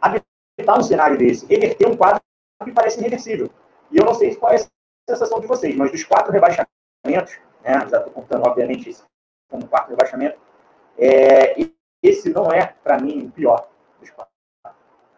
[0.00, 2.20] habitar um cenário desse, reverter um quadro
[2.64, 3.50] que parece irreversível.
[3.90, 4.66] E eu não sei qual é a
[5.08, 9.04] sensação de vocês, mas dos quatro rebaixamentos, né, já estou contando, obviamente, isso
[9.50, 10.38] como quarto rebaixamento,
[10.96, 11.56] é,
[12.02, 14.32] esse não é, para mim, o pior dos quatro.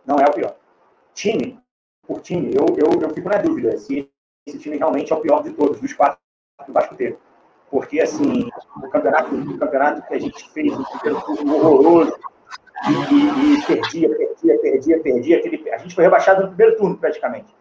[0.06, 0.56] Não é o pior.
[1.14, 1.60] Time,
[2.06, 4.10] por time, eu, eu, eu fico na dúvida se
[4.46, 6.18] esse time realmente é o pior de todos, dos quatro
[6.64, 7.18] que o Vasco teve.
[7.70, 12.18] Porque, assim, o campeonato, o campeonato que a gente fez, o primeiro turno horroroso,
[12.88, 15.38] e, e, e, perdia, perdia, perdia, perdia.
[15.38, 17.54] Aquele, a gente foi rebaixado no primeiro turno, praticamente.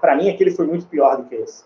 [0.00, 1.64] Para mim, aquele foi muito pior do que esse.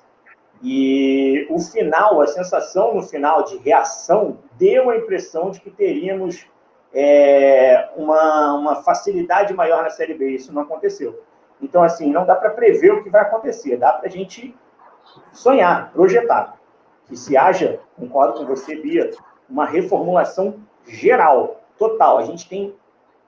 [0.62, 6.46] E o final, a sensação no final de reação, deu a impressão de que teríamos
[6.92, 10.30] é, uma, uma facilidade maior na Série B.
[10.30, 11.22] Isso não aconteceu.
[11.62, 14.54] Então, assim, não dá para prever o que vai acontecer, dá para a gente
[15.32, 16.58] sonhar, projetar.
[17.06, 19.10] Que se haja, concordo com você, Bia,
[19.48, 22.18] uma reformulação geral, total.
[22.18, 22.74] A gente tem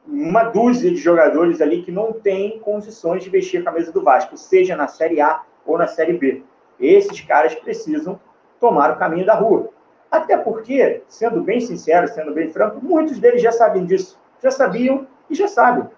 [0.06, 4.36] uma dúzia de jogadores ali que não tem condições de vestir a camisa do Vasco,
[4.36, 6.42] seja na Série A ou na Série B.
[6.78, 8.20] Esses caras precisam
[8.60, 9.70] tomar o caminho da rua.
[10.10, 14.20] Até porque, sendo bem sincero, sendo bem franco, muitos deles já sabem disso.
[14.42, 15.88] Já sabiam e já sabem.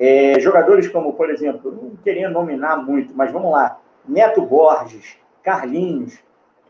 [0.00, 6.18] É, jogadores como, por exemplo, não queria nominar muito, mas vamos lá, Neto Borges, Carlinhos,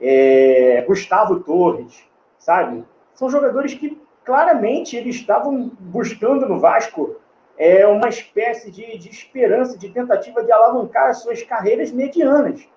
[0.01, 2.05] é, Gustavo Torres,
[2.39, 2.85] sabe?
[3.15, 7.17] São jogadores que claramente eles estavam buscando no Vasco
[7.57, 12.69] é, uma espécie de, de esperança, de tentativa de alavancar as suas carreiras medianas.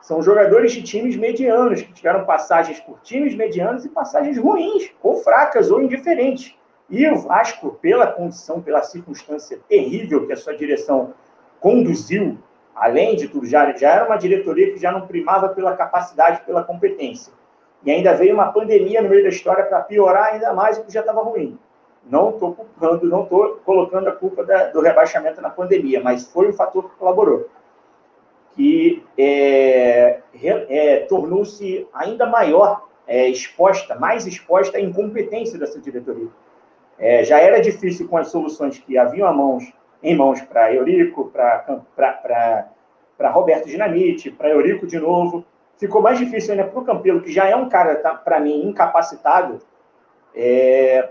[0.00, 5.16] São jogadores de times medianos, que tiveram passagens por times medianos e passagens ruins, ou
[5.16, 6.54] fracas, ou indiferentes.
[6.88, 11.14] E o Vasco, pela condição, pela circunstância terrível que a sua direção
[11.58, 12.38] conduziu,
[12.76, 16.62] além de tudo, já, já era uma diretoria que já não primava pela capacidade, pela
[16.62, 17.32] competência.
[17.84, 20.92] E ainda veio uma pandemia no meio da história para piorar ainda mais o que
[20.92, 21.58] já estava ruim.
[22.04, 26.48] Não estou culpando, não estou colocando a culpa da, do rebaixamento na pandemia, mas foi
[26.48, 27.48] um fator que colaborou.
[28.54, 36.28] Que é, é, tornou-se ainda maior é, exposta, mais exposta à incompetência dessa diretoria.
[36.98, 41.30] É, já era difícil com as soluções que haviam a mãos, em mãos para Eurico,
[41.30, 45.44] para Roberto Dinamite, para Eurico de novo,
[45.78, 48.66] ficou mais difícil ainda para o Campelo, que já é um cara, tá, para mim,
[48.66, 49.60] incapacitado,
[50.34, 51.10] é,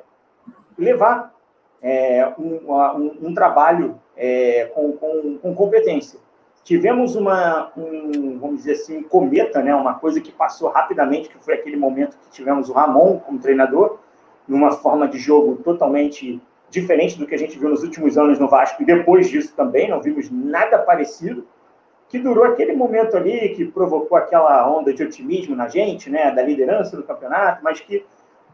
[0.78, 1.34] levar
[1.82, 6.20] é, um, um, um, trabalho é, com, com, com, competência.
[6.64, 11.44] Tivemos uma, um, vamos dizer assim, um cometa, né, uma coisa que passou rapidamente, que
[11.44, 14.00] foi aquele momento que tivemos o Ramon como treinador,
[14.48, 18.48] numa forma de jogo totalmente diferente do que a gente viu nos últimos anos no
[18.48, 21.46] Vasco, e depois disso também não vimos nada parecido
[22.12, 26.44] que durou aquele momento ali, que provocou aquela onda de otimismo na gente, né, da
[26.44, 28.06] liderança do campeonato, mas que,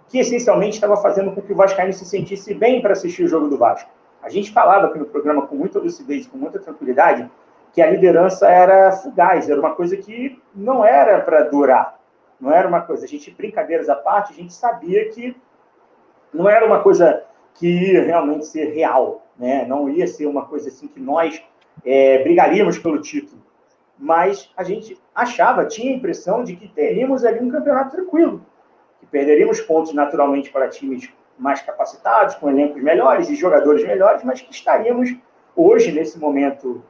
[0.07, 3.47] que essencialmente estava fazendo com que o Vascaíno se sentisse bem para assistir o jogo
[3.47, 3.89] do Vasco.
[4.21, 7.27] A gente falava aqui no programa com muita lucidez, com muita tranquilidade,
[7.73, 11.99] que a liderança era fugaz, era uma coisa que não era para durar,
[12.39, 13.05] não era uma coisa.
[13.05, 15.35] A gente, brincadeiras à parte, a gente sabia que
[16.31, 17.23] não era uma coisa
[17.55, 19.65] que ia realmente ser real, né?
[19.67, 21.43] não ia ser uma coisa assim que nós
[21.83, 23.46] é, brigaríamos pelo título
[23.97, 28.45] mas a gente achava, tinha a impressão de que teríamos ali um campeonato tranquilo,
[28.99, 34.41] que perderíamos pontos naturalmente para times mais capacitados, com elencos melhores e jogadores melhores, mas
[34.41, 35.15] que estaríamos
[35.55, 36.83] hoje, nesse momento,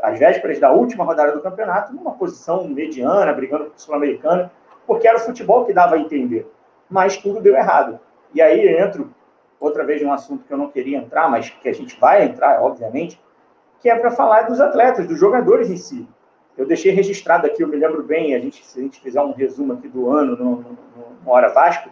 [0.00, 4.50] às vésperas da última rodada do campeonato, numa posição mediana, brigando com o Sul-Americana,
[4.86, 6.50] porque era o futebol que dava a entender.
[6.90, 7.98] Mas tudo deu errado.
[8.34, 9.14] E aí entro
[9.60, 12.60] outra vez num assunto que eu não queria entrar, mas que a gente vai entrar,
[12.62, 13.20] obviamente,
[13.80, 16.08] que é para falar dos atletas, dos jogadores em si.
[16.56, 19.32] Eu deixei registrado aqui, eu me lembro bem, a gente, se a gente fizer um
[19.32, 20.78] resumo aqui do ano no, no,
[21.24, 21.90] no Hora Vasco,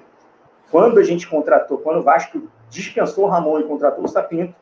[0.70, 4.54] quando a gente contratou, quando o Vasco dispensou o Ramon e contratou o Sapinto,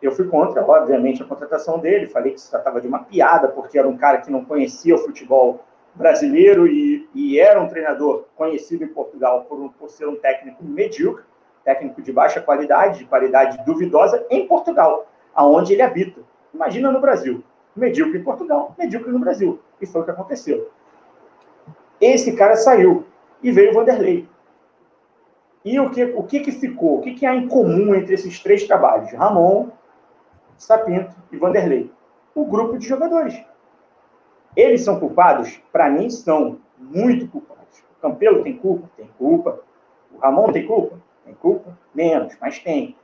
[0.00, 3.78] eu fui contra, obviamente, a contratação dele, falei que se tratava de uma piada, porque
[3.78, 8.84] era um cara que não conhecia o futebol brasileiro e, e era um treinador conhecido
[8.84, 11.24] em Portugal por, por ser um técnico medíocre,
[11.64, 16.22] técnico de baixa qualidade, de qualidade duvidosa, em Portugal, aonde ele habita.
[16.54, 17.42] Imagina no Brasil
[17.74, 19.60] medíocre em Portugal, medíocre no Brasil.
[19.80, 20.70] E foi o que aconteceu.
[22.00, 23.04] Esse cara saiu
[23.42, 24.28] e veio o Vanderlei.
[25.64, 26.98] E o que, o que, que ficou?
[26.98, 29.12] O que, que há em comum entre esses três trabalhos?
[29.12, 29.68] Ramon,
[30.56, 31.90] Sapinto e Vanderlei.
[32.34, 33.38] O grupo de jogadores.
[34.56, 35.60] Eles são culpados?
[35.70, 37.78] Para mim, são muito culpados.
[37.98, 38.88] O Campelo tem culpa?
[38.96, 39.60] Tem culpa.
[40.12, 40.98] O Ramon tem culpa?
[41.24, 41.78] Tem culpa?
[41.94, 42.96] Menos, mas tem.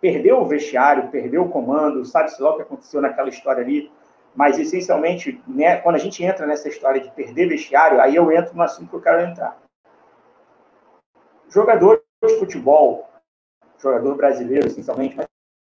[0.00, 3.90] Perdeu o vestiário, perdeu o comando, sabe-se lá o que aconteceu naquela história ali,
[4.34, 8.54] mas essencialmente, né, quando a gente entra nessa história de perder vestiário, aí eu entro
[8.54, 9.60] no assunto que eu quero entrar.
[11.48, 13.08] Jogador de futebol,
[13.78, 15.26] jogador brasileiro, essencialmente, mas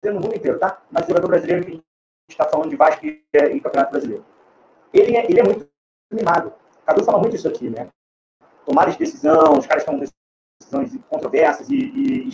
[0.03, 0.81] no mundo inteiro, tá?
[0.91, 1.83] Mas jogador brasileiro que a gente
[2.29, 4.25] está falando de Vasco e, e Campeonato Brasileiro.
[4.93, 5.67] Ele é, ele é muito
[6.11, 6.53] mimado.
[6.85, 7.89] Cadu fala muito isso aqui, né?
[8.65, 10.03] Tomada de decisão, os caras tomam
[10.59, 12.29] decisões controversas e, e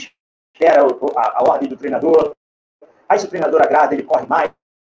[0.53, 2.35] espera a, a, ordem do treinador.
[3.07, 4.51] Aí se o treinador agrada, ele corre mais.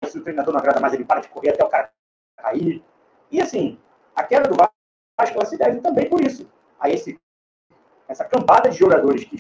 [0.06, 1.92] Se o treinador não agrada mais, ele para de correr até o cara
[2.38, 2.84] cair.
[3.30, 3.80] E assim,
[4.16, 6.50] a queda do Vasco se deve também por isso.
[6.80, 7.20] A esse,
[8.08, 9.38] essa campada de jogadores que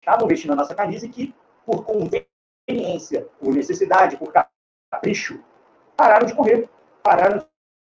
[0.00, 1.34] estavam vestindo a nossa camisa e que,
[1.64, 4.32] por conveniência, por necessidade, por
[4.90, 5.42] capricho,
[5.96, 6.68] pararam de correr,
[7.02, 7.38] pararam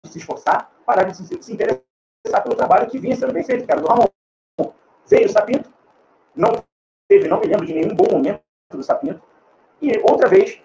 [0.04, 3.66] de se esforçar, pararam de se, se interessar pelo trabalho que vinha sendo bem feito,
[3.66, 4.06] cara, do Ramon.
[5.06, 5.72] Veio o Sapinto,
[6.34, 6.52] não
[7.10, 9.20] teve, não me lembro de nenhum bom momento do Sapinto,
[9.82, 10.62] e outra vez,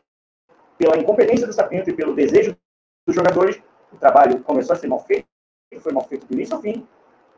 [0.77, 2.55] pela incompetência do Sapinto e pelo desejo
[3.07, 3.59] dos jogadores,
[3.91, 5.27] o trabalho começou a ser mal feito,
[5.79, 6.87] foi mal feito do início ao fim,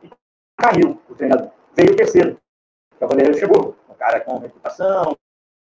[0.03, 0.09] e
[0.57, 1.49] caiu o treinador.
[1.73, 2.37] Veio o terceiro,
[2.99, 5.15] é o Vanderlei chegou, um cara com reputação,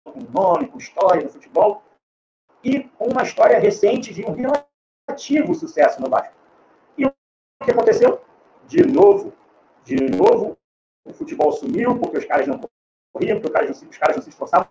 [0.03, 1.83] com nome, com história no futebol,
[2.63, 6.33] e com uma história recente de um relativo sucesso no Vasco.
[6.97, 7.13] E o
[7.63, 8.23] que aconteceu?
[8.65, 9.31] De novo,
[9.83, 10.57] de novo,
[11.05, 12.59] o futebol sumiu, porque os caras não
[13.15, 14.67] corriam, porque se, os caras não se esforçavam.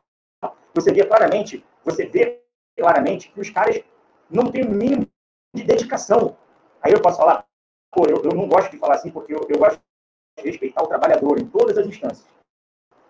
[0.74, 2.42] Você vê claramente, você vê
[2.76, 3.82] claramente que os caras
[4.28, 5.06] não têm o mínimo
[5.54, 6.36] de dedicação.
[6.82, 7.46] Aí eu posso falar,
[7.90, 9.80] pô, eu, eu não gosto de falar assim, porque eu, eu gosto
[10.36, 12.28] de respeitar o trabalhador em todas as instâncias.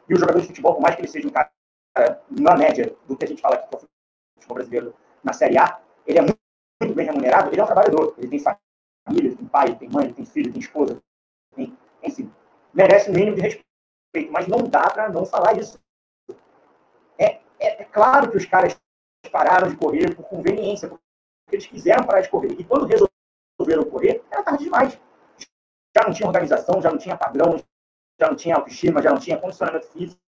[0.08, 1.50] E o jogador de futebol, por mais que ele seja um cara,
[2.30, 3.80] na média do que a gente fala aqui, que é o
[4.36, 6.38] futebol brasileiro na Série A, ele é muito,
[6.80, 9.88] muito bem remunerado, ele é um trabalhador, ele tem família, ele tem pai, ele tem
[9.88, 11.02] mãe, ele tem filho, ele tem esposa,
[11.56, 12.30] tem, enfim,
[12.72, 13.64] merece o mínimo de respeito,
[14.30, 15.78] mas não dá para não falar isso.
[17.18, 18.78] É, é, é, claro que os caras
[19.30, 21.02] pararam de correr por conveniência, porque
[21.50, 24.98] eles quiseram parar de correr, e quando resolveram correr, era tarde demais.
[25.96, 27.56] Já não tinha organização, já não tinha padrão,
[28.20, 30.20] já não tinha autoestima, já não tinha condicionamento físico,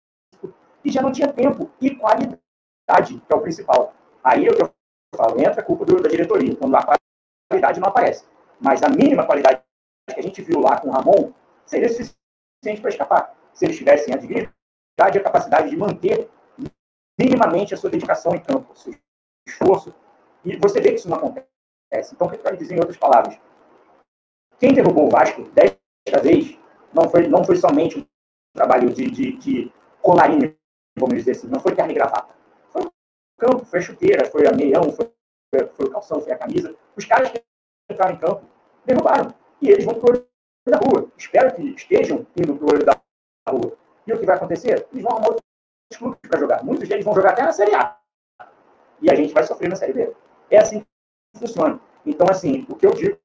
[0.84, 2.38] e já não tinha tempo e qualidade,
[3.26, 3.94] que é o principal.
[4.22, 4.74] Aí é que eu
[5.16, 6.96] falo, entra a culpa do, da diretoria, quando a
[7.50, 8.26] qualidade não aparece.
[8.60, 9.62] Mas a mínima qualidade
[10.08, 11.32] que a gente viu lá com o Ramon
[11.66, 13.43] seria suficiente para escapar.
[13.54, 14.52] Se eles tivessem a dignidade
[15.14, 16.28] e a capacidade de manter
[17.18, 18.94] minimamente a sua dedicação em campo, o seu
[19.48, 19.94] esforço.
[20.44, 21.48] E você vê que isso não acontece.
[22.12, 23.38] Então, o que eu quero dizer em outras palavras?
[24.58, 26.58] Quem derrubou o Vasco desta vez
[26.92, 28.06] não foi, não foi somente um
[28.54, 30.56] trabalho de, de, de colarinho,
[30.98, 32.34] vamos dizer assim, não foi carne e gravata
[33.44, 35.10] campo, foi a chuteira, foi a meião, foi,
[35.74, 36.74] foi o calção, foi a camisa.
[36.96, 37.42] Os caras que
[37.90, 38.44] entraram em campo
[38.84, 39.34] derrubaram.
[39.60, 40.26] E eles vão para o olho
[40.66, 41.12] da rua.
[41.16, 43.00] Espero que estejam indo para o olho da
[43.50, 43.76] rua.
[44.06, 44.86] E o que vai acontecer?
[44.92, 46.64] Eles vão arrumar outros clubes para jogar.
[46.64, 47.96] Muitos deles vão jogar até na Série A.
[49.00, 50.12] E a gente vai sofrer na Série B.
[50.50, 51.80] É assim que funciona.
[52.06, 53.18] Então, assim, o que eu digo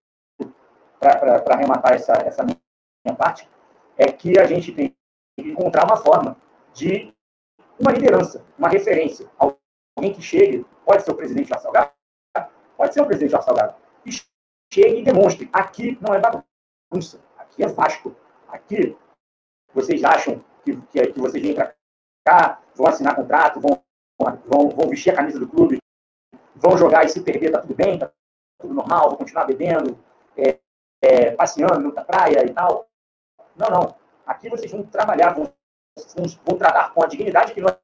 [1.00, 3.50] para arrematar essa, essa minha parte
[3.98, 4.96] é que a gente tem
[5.38, 6.38] que encontrar uma forma
[6.74, 7.14] de
[7.80, 11.92] uma liderança, uma referência, alguém que chegue, pode ser o presidente Jorge Salgado,
[12.76, 14.12] pode ser o presidente Jorge Salgado, que
[14.74, 18.16] chegue e demonstre, aqui não é bagunça, aqui é Vasco,
[18.50, 18.98] aqui
[19.74, 21.74] vocês acham que, que, que vocês vêm para
[22.26, 23.82] cá, vão assinar contrato, vão,
[24.20, 25.80] vão, vão vestir a camisa do clube,
[26.56, 28.12] vão jogar e se perder, tá tudo bem, tá
[28.60, 29.98] tudo normal, vão continuar bebendo,
[30.38, 30.60] é,
[31.02, 32.88] é, passeando na praia e tal.
[33.56, 33.96] Não, não.
[34.26, 35.52] Aqui vocês vão trabalhar, vão,
[36.16, 37.76] vão, vão tratar com a dignidade que nós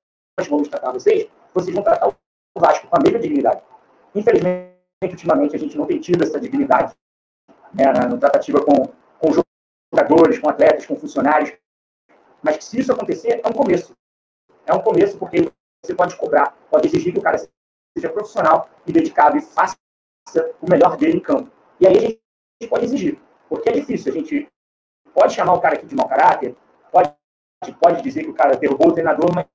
[0.50, 2.16] vamos tratar vocês, vocês vão tratar o
[2.60, 3.62] Vasco com a mesma dignidade.
[4.14, 6.96] Infelizmente, ultimamente, a gente não tem tido essa dignidade
[7.74, 8.88] né, na, na tratativa com,
[9.20, 9.44] com
[9.94, 11.52] jogadores, com atletas, com funcionários.
[12.46, 13.98] Mas se isso acontecer, é um começo.
[14.68, 15.52] É um começo porque
[15.84, 19.76] você pode cobrar, pode exigir que o cara seja profissional e dedicado e faça
[20.62, 21.52] o melhor dele em campo.
[21.80, 23.20] E aí a gente pode exigir.
[23.50, 24.12] Porque é difícil.
[24.12, 24.48] A gente
[25.12, 26.56] pode chamar o cara aqui de mau caráter,
[26.92, 27.16] pode,
[27.82, 29.48] pode dizer que o cara derrubou o treinador, mas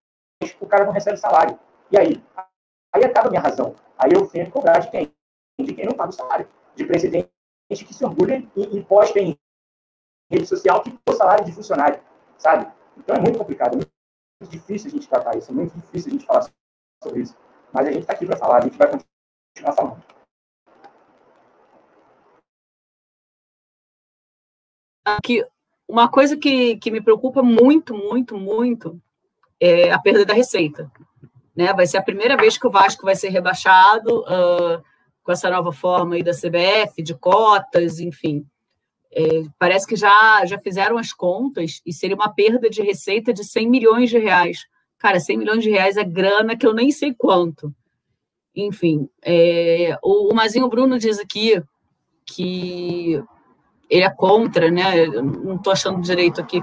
[0.61, 1.57] o cara não recebe salário.
[1.93, 2.25] E aí?
[2.93, 3.77] Aí acaba a minha razão.
[3.97, 5.15] Aí eu tenho que cobrar de quem?
[5.61, 6.49] De quem não paga o salário.
[6.75, 7.31] De presidente
[7.69, 9.39] que se orgulha e, e posta em
[10.29, 12.03] rede social que o salário de funcionário,
[12.37, 12.80] sabe?
[13.01, 13.91] Então é muito complicado, é muito
[14.51, 16.51] difícil a gente tratar isso, é muito difícil a gente falar
[17.03, 17.37] sobre isso.
[17.73, 20.05] Mas a gente está aqui para falar, a gente vai continuar falando.
[25.05, 25.45] Aqui,
[25.89, 29.01] uma coisa que, que me preocupa muito, muito, muito
[29.59, 30.91] é a perda da receita.
[31.57, 31.73] Né?
[31.73, 34.83] Vai ser a primeira vez que o Vasco vai ser rebaixado uh,
[35.23, 38.47] com essa nova forma aí da CBF, de cotas, enfim.
[39.13, 43.45] É, parece que já, já fizeram as contas e seria uma perda de receita de
[43.45, 44.67] 100 milhões de reais
[45.01, 47.75] Cara, 100 milhões de reais é grana que eu nem sei quanto.
[48.55, 51.61] Enfim, é, o, o Mazinho Bruno diz aqui
[52.27, 53.19] que
[53.89, 55.07] ele é contra, né?
[55.07, 56.61] Eu não estou achando direito aqui,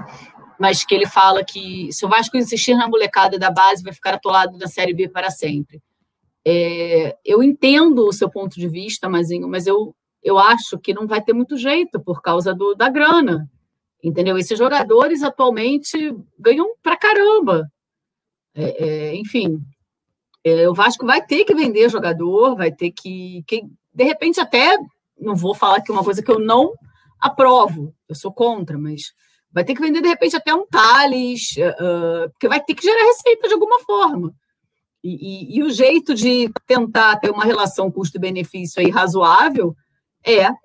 [0.58, 4.14] mas que ele fala que se o Vasco insistir na molecada da base, vai ficar
[4.14, 5.82] atolado na Série B para sempre.
[6.46, 11.06] É, eu entendo o seu ponto de vista, Mazinho, mas eu, eu acho que não
[11.06, 13.48] vai ter muito jeito por causa do, da grana.
[14.02, 14.38] Entendeu?
[14.38, 17.70] Esses jogadores atualmente ganham pra caramba.
[18.54, 19.60] É, é, enfim,
[20.44, 23.62] é, o Vasco vai ter que vender jogador, vai ter que, que.
[23.92, 24.76] De repente, até.
[25.20, 26.72] Não vou falar que é uma coisa que eu não
[27.20, 29.12] aprovo, eu sou contra, mas
[29.50, 33.02] vai ter que vender, de repente, até um Thales, uh, porque vai ter que gerar
[33.04, 34.32] receita de alguma forma.
[35.02, 39.74] E, e, e o jeito de tentar ter uma relação custo-benefício aí razoável
[40.24, 40.56] é uh,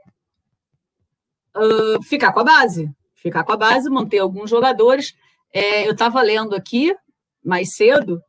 [2.03, 2.89] ficar com a base.
[3.15, 5.13] Ficar com a base, manter alguns jogadores.
[5.53, 6.95] É, eu estava lendo aqui
[7.43, 8.21] mais cedo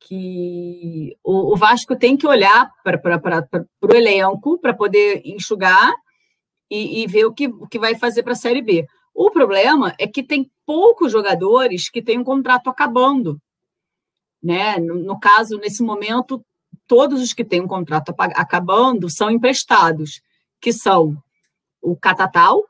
[0.00, 3.00] que o, o Vasco tem que olhar para
[3.82, 5.92] o elenco para poder enxugar
[6.70, 8.86] e, e, ver o que, o que vai fazer para a Série B.
[9.14, 13.38] O problema é que tem poucos jogadores que têm um contrato acabando.
[14.42, 14.78] Né?
[14.78, 16.44] No, no caso, nesse momento,
[16.86, 20.20] todos os que têm um contrato acabando são emprestados,
[20.62, 21.20] que são
[21.82, 22.64] o Catatal,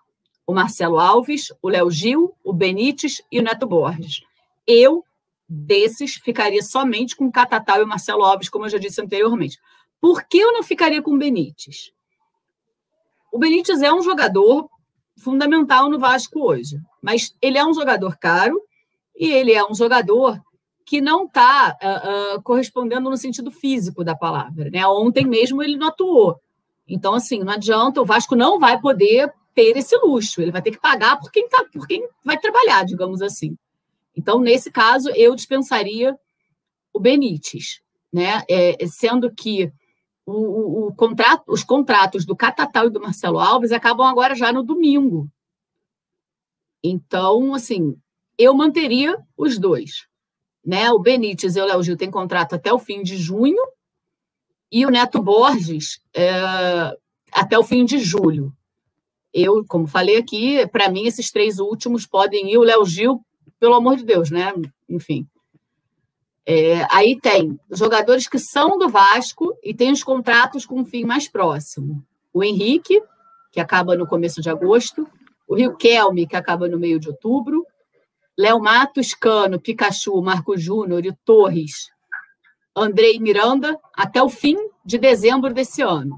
[0.47, 4.23] o Marcelo Alves, o Léo Gil, o Benítez e o Neto Borges.
[4.67, 5.05] Eu
[5.47, 9.59] desses ficaria somente com o Catatal e o Marcelo Alves, como eu já disse anteriormente.
[10.01, 11.93] Por que eu não ficaria com o Benítez?
[13.31, 14.71] O Benítez é um jogador
[15.19, 18.59] fundamental no Vasco hoje, mas ele é um jogador caro
[19.15, 20.41] e ele é um jogador
[20.87, 24.71] que não está uh, ah, uh, ah, correspondendo no sentido físico da palavra.
[24.71, 24.87] Né?
[24.87, 26.41] Ontem mesmo ele não atuou.
[26.93, 30.73] Então, assim, não adianta, o Vasco não vai poder ter esse luxo, ele vai ter
[30.73, 33.57] que pagar por quem, tá, por quem vai trabalhar, digamos assim.
[34.15, 36.15] Então, nesse caso, eu dispensaria
[36.93, 37.81] o Benítez,
[38.13, 38.43] né?
[38.47, 39.73] É, sendo que
[40.27, 44.53] o, o, o, contrato, os contratos do Catatal e do Marcelo Alves acabam agora já
[44.53, 45.31] no domingo.
[46.85, 47.97] Então, assim,
[48.37, 50.07] eu manteria os dois.
[50.63, 50.93] Né?
[50.93, 53.63] O Benítez e o Léo Gil têm contrato até o fim de junho
[54.73, 56.97] e o Neto Borges é,
[57.31, 58.51] até o fim de julho.
[59.33, 62.57] Eu, como falei aqui, para mim, esses três últimos podem ir.
[62.57, 63.23] O Léo Gil
[63.61, 64.53] pelo amor de Deus, né?
[64.89, 65.27] Enfim.
[66.45, 71.05] É, aí tem jogadores que são do Vasco e tem os contratos com um fim
[71.05, 72.05] mais próximo.
[72.33, 73.01] O Henrique,
[73.53, 75.07] que acaba no começo de agosto,
[75.47, 77.65] o Rio Kelme, que acaba no meio de outubro,
[78.37, 81.91] Léo Matos, Cano, Pikachu, Marco Júnior e Torres,
[82.75, 86.17] Andrei Miranda, até o fim de dezembro desse ano.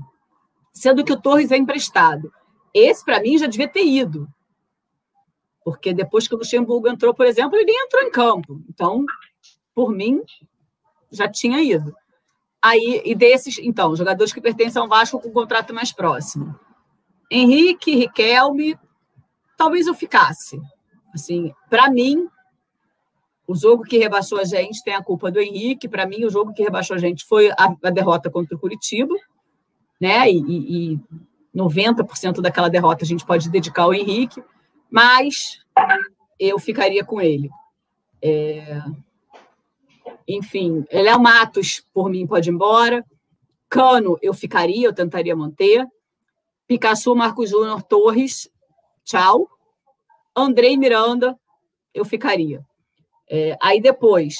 [0.73, 2.33] Sendo que o Torres é emprestado.
[2.73, 4.29] Esse, para mim, já devia ter ido.
[5.65, 8.61] Porque depois que o Luxemburgo entrou, por exemplo, ele entrou em campo.
[8.69, 9.05] Então,
[9.75, 10.21] por mim,
[11.11, 11.95] já tinha ido.
[12.61, 16.59] Aí, e desses, então, jogadores que pertencem ao Vasco com contrato mais próximo.
[17.31, 18.79] Henrique, Riquelme,
[19.57, 20.61] talvez eu ficasse.
[21.15, 22.29] Assim, para mim,
[23.47, 25.89] o jogo que rebaixou a gente tem a culpa do Henrique.
[25.89, 29.15] Para mim, o jogo que rebaixou a gente foi a, a derrota contra o Curitiba,
[30.01, 30.31] né?
[30.31, 31.01] E, e
[31.55, 34.43] 90% daquela derrota a gente pode dedicar ao Henrique
[34.95, 35.59] mas
[36.39, 37.51] eu ficaria com ele.
[38.23, 38.81] É...
[40.29, 43.05] Enfim, Léo Matos, por mim, pode ir embora.
[43.69, 45.85] Cano, eu ficaria, eu tentaria manter.
[46.69, 48.49] Picasso, Marcos Júnior, Torres,
[49.03, 49.49] tchau.
[50.35, 51.37] Andrei Miranda,
[51.93, 52.65] eu ficaria.
[53.31, 54.35] É, aí depois,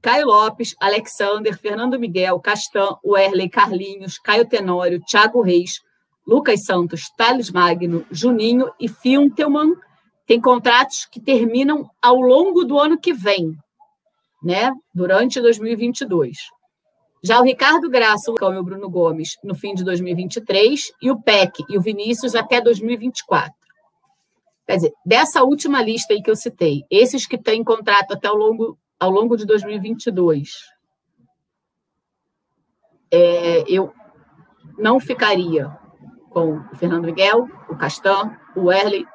[0.00, 5.80] Caio Lopes, Alexander, Fernando Miguel, Castan, Werley, Carlinhos, Caio Tenório, Thiago Reis,
[6.26, 9.74] Lucas Santos, Thales Magno, Juninho e Fintelman
[10.26, 13.56] têm contratos que terminam ao longo do ano que vem,
[14.42, 14.72] né?
[14.94, 16.36] Durante 2022.
[17.22, 21.18] Já o Ricardo Graça, o e o Bruno Gomes, no fim de 2023, e o
[21.20, 23.63] PEC e o Vinícius até 2024.
[24.66, 28.36] Quer dizer, dessa última lista aí que eu citei, esses que têm contrato até ao
[28.36, 30.50] longo, ao longo de 2022,
[33.12, 33.92] é, eu
[34.78, 35.68] não ficaria
[36.30, 39.06] com o Fernando Miguel, o Castan, o Erley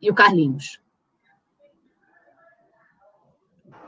[0.00, 0.80] e o Carlinhos.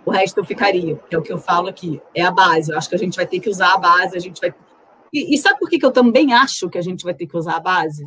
[0.05, 2.01] O resto eu ficaria, é o que eu falo aqui.
[2.15, 2.71] É a base.
[2.71, 4.55] Eu acho que a gente vai ter que usar a base, a gente vai.
[5.13, 7.37] E, e sabe por que, que eu também acho que a gente vai ter que
[7.37, 8.05] usar a base?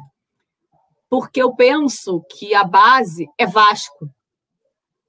[1.10, 4.10] Porque eu penso que a base é Vasco.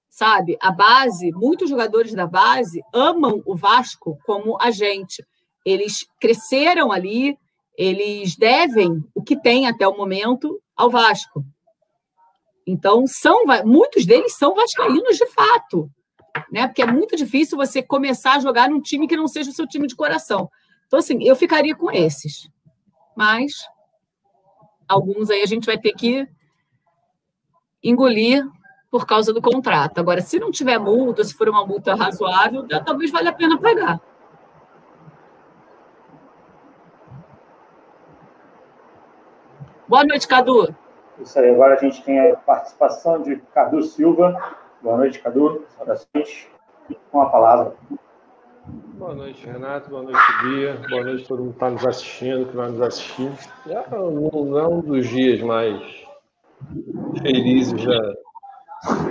[0.09, 0.57] Sabe?
[0.61, 5.25] A base, muitos jogadores da base amam o Vasco como a gente.
[5.65, 7.39] Eles cresceram ali,
[7.77, 11.45] eles devem o que tem até o momento ao Vasco.
[12.67, 15.91] Então, são muitos deles são vascaínos de fato.
[16.53, 16.67] né?
[16.67, 19.67] Porque é muito difícil você começar a jogar num time que não seja o seu
[19.67, 20.49] time de coração.
[20.87, 22.49] Então, assim, eu ficaria com esses.
[23.17, 23.53] Mas
[24.91, 26.29] alguns aí a gente vai ter que
[27.83, 28.45] engolir
[28.91, 29.99] por causa do contrato.
[29.99, 34.01] Agora, se não tiver multa, se for uma multa razoável, talvez valha a pena pagar.
[39.87, 40.75] Boa noite, Cadu.
[41.21, 44.57] Isso aí, agora a gente tem a participação de Cadu Silva.
[44.83, 45.65] Boa noite, Cadu.
[45.77, 46.49] Saudações.
[47.13, 47.75] Com a palavra.
[48.99, 49.91] Boa noite, Renato.
[49.91, 50.81] Boa noite, Bia.
[50.89, 53.33] Boa noite a todo mundo que está nos assistindo, que vai nos assistir.
[53.67, 55.81] Já não é um dos dias mais
[57.23, 58.13] felizes da,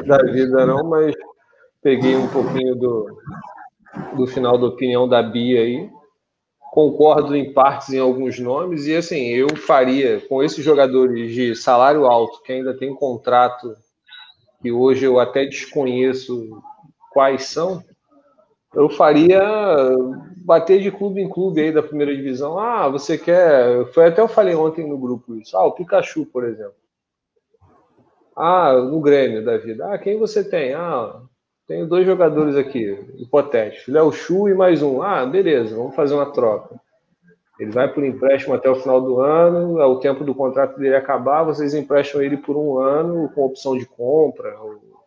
[0.05, 1.15] da vida, não, mas
[1.81, 3.21] peguei um pouquinho do,
[4.15, 5.89] do final da opinião da Bia aí.
[6.71, 12.05] Concordo em partes em alguns nomes, e assim, eu faria com esses jogadores de salário
[12.05, 13.73] alto, que ainda tem contrato
[14.61, 16.47] que hoje eu até desconheço
[17.11, 17.83] quais são,
[18.73, 19.41] eu faria
[20.45, 22.57] bater de clube em clube aí da primeira divisão.
[22.59, 23.85] Ah, você quer.
[23.93, 25.57] Foi até eu falei ontem no grupo isso.
[25.57, 26.73] Ah, o Pikachu, por exemplo.
[28.35, 29.93] Ah, no Grêmio da vida.
[29.93, 30.73] Ah, quem você tem?
[30.73, 31.21] Ah,
[31.67, 33.93] tenho dois jogadores aqui, hipotéticos.
[33.93, 35.01] Léo Chu e mais um.
[35.01, 36.79] Ah, beleza, vamos fazer uma troca.
[37.59, 40.95] Ele vai por empréstimo até o final do ano, é o tempo do contrato dele
[40.95, 44.57] acabar, vocês emprestam ele por um ano com opção de compra,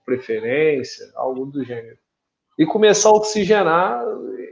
[0.04, 1.96] preferência, algo do gênero.
[2.58, 4.02] E começar a oxigenar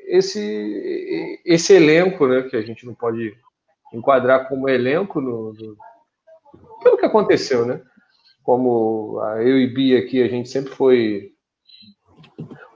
[0.07, 3.37] esse, esse elenco, né, que a gente não pode
[3.93, 5.77] enquadrar como elenco no, no,
[6.83, 7.81] pelo que aconteceu, né?
[8.43, 11.33] Como eu e Bia aqui, a gente sempre foi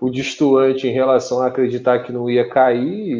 [0.00, 3.18] o distoante em relação a acreditar que não ia cair,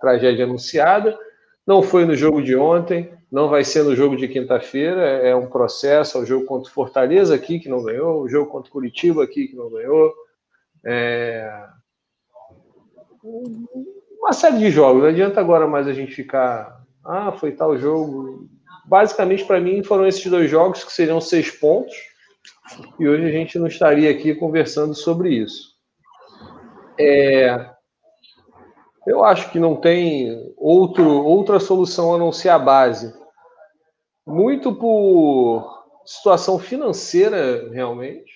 [0.00, 1.18] tragédia anunciada.
[1.66, 5.00] Não foi no jogo de ontem, não vai ser no jogo de quinta-feira.
[5.00, 6.18] É um processo.
[6.18, 9.24] É o jogo contra o Fortaleza aqui que não ganhou, o jogo contra o Curitiba
[9.24, 10.12] aqui que não ganhou.
[10.86, 11.66] É...
[14.18, 15.02] Uma série de jogos.
[15.02, 16.82] Não adianta agora mais a gente ficar.
[17.04, 18.48] Ah, foi tal jogo.
[18.86, 21.94] Basicamente, para mim, foram esses dois jogos que seriam seis pontos.
[22.98, 25.74] E hoje a gente não estaria aqui conversando sobre isso.
[26.98, 27.74] É,
[29.06, 33.14] eu acho que não tem outro, outra solução a não ser a base.
[34.26, 38.32] Muito por situação financeira, realmente.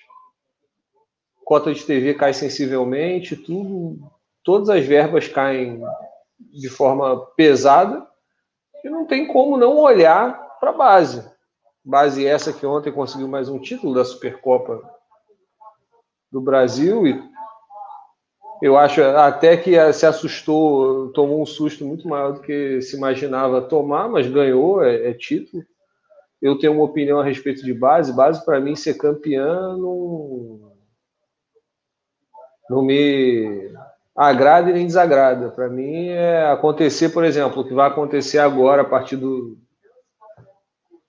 [1.49, 3.97] Cota de TV cai sensivelmente, tudo,
[4.43, 5.81] todas as verbas caem
[6.39, 8.05] de forma pesada
[8.85, 11.27] e não tem como não olhar para a base.
[11.83, 14.79] Base essa que ontem conseguiu mais um título da Supercopa
[16.31, 17.19] do Brasil e
[18.61, 23.59] eu acho até que se assustou, tomou um susto muito maior do que se imaginava
[23.59, 25.63] tomar, mas ganhou, é, é título.
[26.39, 28.15] Eu tenho uma opinião a respeito de base.
[28.15, 30.68] Base, para mim, ser campeã não,
[32.69, 33.71] não me
[34.15, 35.49] agrada e nem desagrada.
[35.49, 39.57] Para mim, é acontecer, por exemplo, o que vai acontecer agora a partir do,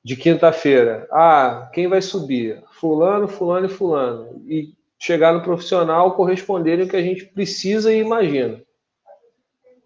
[0.02, 1.06] de quinta-feira.
[1.12, 2.62] Ah, quem vai subir?
[2.80, 4.42] Fulano, fulano e fulano.
[4.46, 8.60] E chegar no profissional corresponderem ao que a gente precisa e imagina.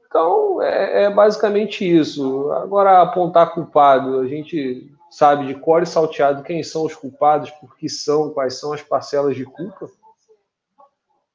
[0.07, 2.53] Então, é, é, basicamente isso.
[2.53, 7.77] Agora, apontar culpado, a gente sabe de cor e salteado quem são os culpados, por
[7.77, 9.89] que são, quais são as parcelas de culpa.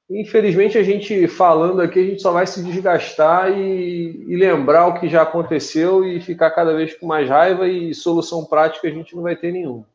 [0.10, 4.99] Infelizmente, a gente falando aqui, a gente só vai se desgastar e, e lembrar o
[4.99, 9.16] que já aconteceu e ficar cada vez com mais raiva e solução prática a gente
[9.16, 9.86] não vai ter nenhuma.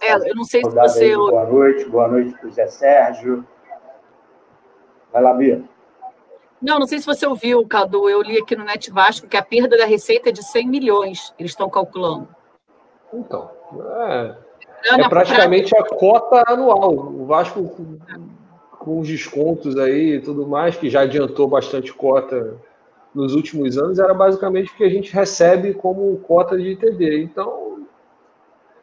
[0.00, 1.14] É, eu não sei se você.
[1.14, 3.46] Boa noite, boa noite para o Zé Sérgio.
[5.12, 5.62] Vai lá, Bia.
[6.60, 8.08] Não, não sei se você ouviu, Cadu.
[8.08, 11.32] Eu li aqui no Net Vasco que a perda da receita é de 100 milhões,
[11.38, 12.28] eles estão calculando.
[13.12, 13.50] Então,
[14.06, 14.34] é,
[14.92, 16.92] é praticamente a cota anual.
[16.94, 17.88] O Vasco,
[18.78, 22.56] com os descontos aí e tudo mais, que já adiantou bastante cota
[23.14, 27.22] nos últimos anos, era basicamente o que a gente recebe como cota de TV.
[27.22, 27.86] Então,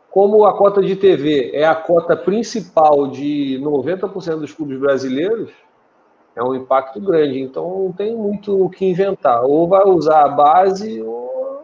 [0.10, 5.52] como a cota de TV é a cota principal de 90% dos clubes brasileiros,
[6.36, 7.40] é um impacto grande.
[7.40, 9.44] Então não tem muito o que inventar.
[9.44, 11.64] Ou vai usar a base ou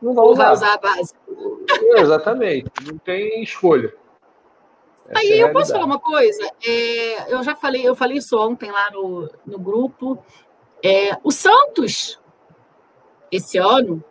[0.00, 0.44] não vai ou usar.
[0.44, 1.14] vai usar a base.
[1.96, 2.70] Exatamente.
[2.86, 3.92] Não tem escolha.
[5.08, 6.48] Essa Aí é eu posso falar uma coisa.
[6.66, 10.22] É, eu já falei, eu falei isso ontem lá no, no grupo.
[10.82, 12.20] É, o Santos,
[13.30, 14.02] esse ano,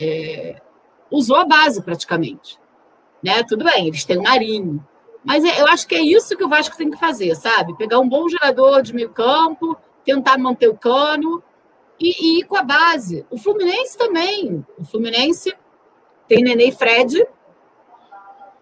[0.00, 0.60] é,
[1.10, 2.58] usou a base praticamente.
[3.22, 3.42] Né?
[3.42, 4.86] Tudo bem, eles têm o Marinho.
[5.28, 7.76] Mas é, eu acho que é isso que o Vasco tem que fazer, sabe?
[7.76, 11.42] Pegar um bom jogador de meio campo, tentar manter o cano
[12.00, 13.26] e, e ir com a base.
[13.30, 14.64] O Fluminense também.
[14.78, 15.54] O Fluminense
[16.26, 17.26] tem Nenê e Fred,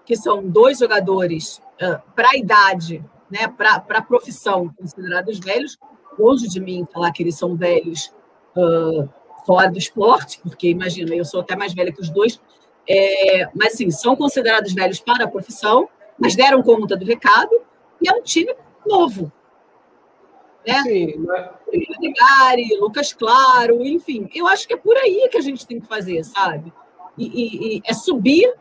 [0.04, 3.00] que são dois jogadores uh, para a idade,
[3.30, 5.78] né, para a profissão, considerados velhos.
[6.18, 8.12] Longe de mim falar que eles são velhos
[8.56, 9.08] uh,
[9.46, 12.40] fora do esporte, porque imagina, eu sou até mais velha que os dois,
[12.88, 15.88] é, mas sim, são considerados velhos para a profissão,
[16.18, 17.60] mas deram conta do recado,
[18.00, 18.54] e é um time
[18.86, 19.32] novo.
[20.66, 20.82] Né?
[20.82, 21.50] Sim, mas...
[22.18, 25.86] Gari, Lucas Claro, enfim, eu acho que é por aí que a gente tem que
[25.86, 26.72] fazer, sabe?
[27.16, 28.52] E, e, e é subir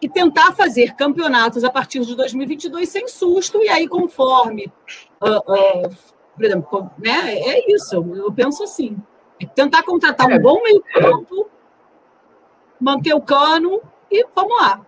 [0.00, 4.66] e tentar fazer campeonatos a partir de 2022 sem susto, e aí, conforme,
[5.22, 5.96] uh, uh,
[6.34, 8.96] por exemplo, né, é isso, eu penso assim,
[9.40, 10.38] é tentar contratar um é.
[10.40, 11.48] bom meio-campo,
[12.80, 13.80] manter o cano
[14.10, 14.84] e vamos lá.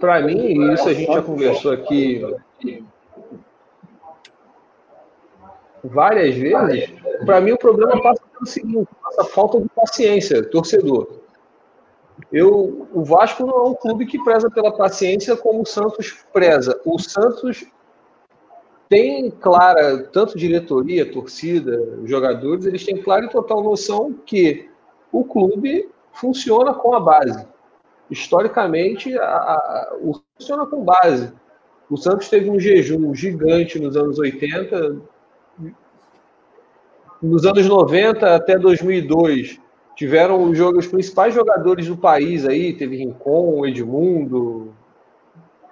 [0.00, 2.22] Para mim, isso a gente já conversou aqui
[5.82, 6.92] várias vezes.
[7.24, 11.24] Para mim, o problema passa pelo seguinte: passa falta de paciência, torcedor.
[12.32, 16.80] Eu, o Vasco não é um clube que preza pela paciência como o Santos preza.
[16.84, 17.64] O Santos
[18.88, 24.68] tem clara, tanto diretoria, torcida, jogadores, eles têm clara e total noção que
[25.10, 27.46] o clube funciona com a base.
[28.10, 31.32] Historicamente, a, a, o funciona com base.
[31.88, 35.00] O Santos teve um jejum gigante nos anos 80,
[37.22, 39.60] nos anos 90 até 2002
[39.94, 44.74] tiveram os, os principais jogadores do país aí, teve Rincon, Edmundo,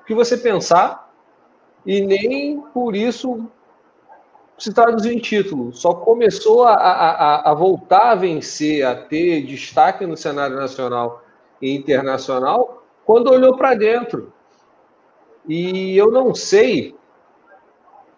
[0.00, 1.10] o que você pensar,
[1.84, 3.48] e nem por isso
[4.56, 4.70] se
[5.06, 5.72] em título.
[5.72, 11.21] Só começou a, a, a voltar a vencer, a ter destaque no cenário nacional
[11.62, 14.32] internacional quando olhou para dentro.
[15.48, 16.94] E eu não sei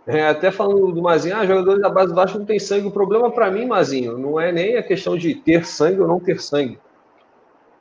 [0.07, 2.89] é, até falando do Mazinho, ah, jogadores da base do Vasco não tem sangue.
[2.89, 6.21] O problema para mim, Mazinho, não é nem a questão de ter sangue ou não
[6.21, 6.79] ter sangue.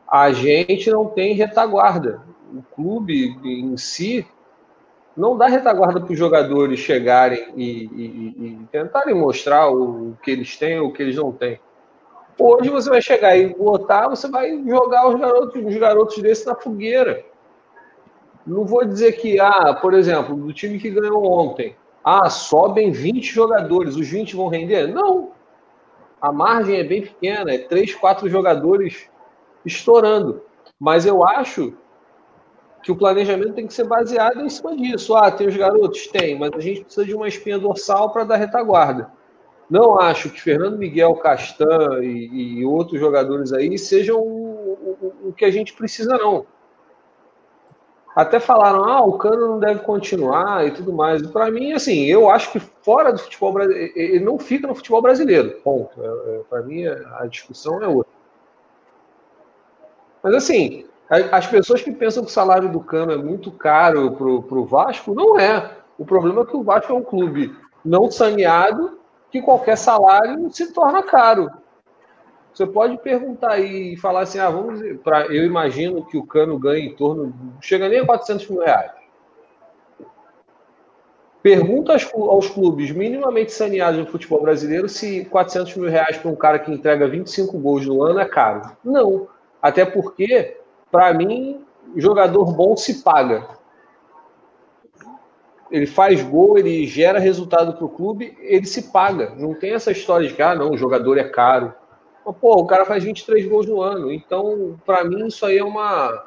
[0.10, 2.22] A gente não tem retaguarda.
[2.54, 4.26] O clube em si
[5.18, 10.56] não dá retaguarda para os jogadores chegarem e, e, e, tentarem mostrar o que eles
[10.56, 11.60] têm ou o que eles não têm.
[12.38, 16.56] Hoje você vai chegar e botar, você vai jogar os garotos, os garotos desses na
[16.56, 17.24] fogueira.
[18.46, 23.24] Não vou dizer que, ah, por exemplo, do time que ganhou ontem, ah, sobem 20
[23.24, 24.88] jogadores, os 20 vão render?
[24.88, 25.32] Não.
[26.22, 29.10] A margem é bem pequena, é 3, 4 jogadores
[29.66, 30.42] estourando.
[30.80, 31.74] Mas eu acho
[32.82, 35.16] que o planejamento tem que ser baseado em cima disso.
[35.16, 36.08] Ah, tem os garotos?
[36.08, 39.12] Tem, mas a gente precisa de uma espinha dorsal para dar retaguarda.
[39.70, 45.34] Não acho que Fernando Miguel, Castan e, e outros jogadores aí sejam o, o, o
[45.34, 46.46] que a gente precisa, não.
[48.16, 51.26] Até falaram, ah, o Cano não deve continuar e tudo mais.
[51.26, 55.02] Para mim, assim, eu acho que fora do futebol brasileiro, ele não fica no futebol
[55.02, 55.60] brasileiro.
[55.64, 56.00] Ponto.
[56.00, 58.14] É, é, Para mim, a discussão é outra.
[60.22, 64.28] Mas assim, as pessoas que pensam que o salário do Cano é muito caro para
[64.28, 65.72] o Vasco, não é.
[65.98, 69.00] O problema é que o Vasco é um clube não saneado
[69.34, 71.50] que qualquer salário se torna caro.
[72.54, 76.86] Você pode perguntar e falar assim, ah, vamos para eu imagino que o Cano ganha
[76.86, 78.92] em torno, chega nem a 400 mil reais.
[81.42, 86.60] Pergunta aos clubes minimamente saneados no futebol brasileiro se 400 mil reais para um cara
[86.60, 88.78] que entrega 25 gols no ano é caro.
[88.86, 89.28] Não.
[89.60, 90.58] Até porque,
[90.92, 91.66] para mim,
[91.96, 93.48] jogador bom se paga.
[95.74, 99.34] Ele faz gol, ele gera resultado para o clube, ele se paga.
[99.36, 101.74] Não tem essa história de que, ah, não, o jogador é caro.
[102.24, 104.14] Mas, pô, o cara faz 23 gols no ano.
[104.14, 106.26] Então, para mim, isso aí é uma,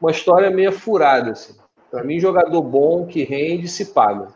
[0.00, 1.32] uma história meio furada.
[1.32, 1.56] Assim.
[1.90, 4.28] Para mim, jogador bom que rende se paga.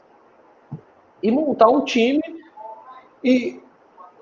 [1.23, 2.21] E montar um time
[3.25, 3.63] e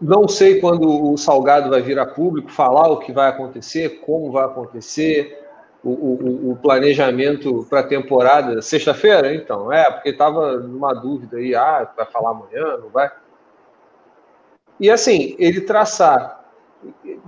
[0.01, 4.31] não sei quando o Salgado vai vir a público falar o que vai acontecer, como
[4.31, 5.44] vai acontecer,
[5.85, 8.62] o, o, planejamento para a temporada.
[8.62, 9.70] Sexta-feira, então?
[9.70, 13.12] É, porque estava numa dúvida aí, ah, vai falar amanhã, não vai?
[14.80, 16.43] E assim, ele traçar.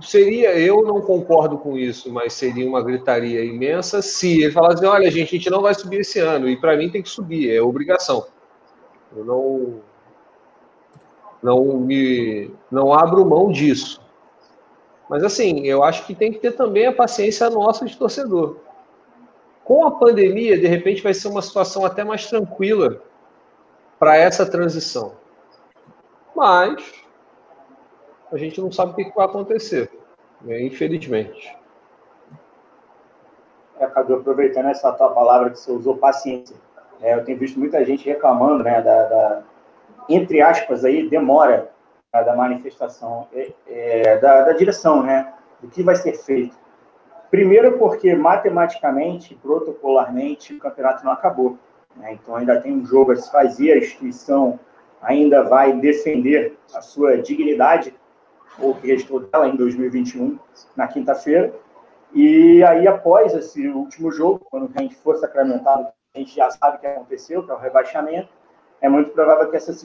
[0.01, 5.09] Seria, eu não concordo com isso, mas seria uma gritaria imensa se ele falasse: olha,
[5.09, 7.61] gente, a gente não vai subir esse ano, e para mim tem que subir, é
[7.61, 8.27] obrigação.
[9.15, 9.81] Eu não,
[11.41, 14.01] não me não abro mão disso.
[15.09, 18.57] Mas assim, eu acho que tem que ter também a paciência nossa de torcedor.
[19.63, 23.01] Com a pandemia, de repente vai ser uma situação até mais tranquila
[23.99, 25.13] para essa transição.
[26.35, 26.93] Mas
[28.31, 29.89] a gente não sabe o que vai acontecer,
[30.41, 30.61] né?
[30.61, 31.55] infelizmente.
[33.79, 36.55] É, Cadu, aproveitando essa tua palavra que você usou, paciência.
[37.01, 39.43] É, eu tenho visto muita gente reclamando né, da, da,
[40.09, 41.71] entre aspas, aí, demora
[42.23, 45.33] da manifestação é, é, da, da, direção, né?
[45.61, 46.57] Do que vai ser feito.
[47.29, 51.57] Primeiro, porque matematicamente, protocolarmente, o campeonato não acabou.
[51.95, 52.13] Né?
[52.13, 54.59] Então, ainda tem um jogo a se fazer, a instituição
[55.01, 57.93] ainda vai defender a sua dignidade,
[58.59, 60.39] ou que restou dela em 2021,
[60.75, 61.53] na quinta-feira.
[62.13, 66.77] E aí, após esse último jogo, quando a gente for sacramentado, a gente já sabe
[66.77, 68.29] o que aconteceu, que é o rebaixamento,
[68.81, 69.75] é muito provável que essa,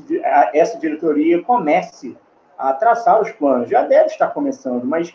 [0.53, 2.17] essa diretoria comece
[2.59, 3.69] a traçar os planos.
[3.69, 5.15] Já deve estar começando, mas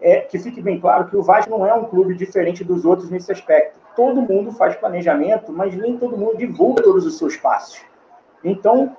[0.00, 3.10] é, que fique bem claro que o Vasco não é um clube diferente dos outros
[3.10, 3.78] nesse aspecto.
[3.96, 7.80] Todo mundo faz planejamento, mas nem todo mundo divulga todos os seus passos.
[8.42, 8.96] Então,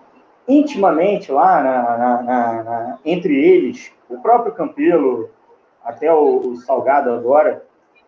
[0.47, 5.30] intimamente lá na, na, na, entre eles, o próprio Campelo,
[5.84, 7.63] até o, o, Salgado agora,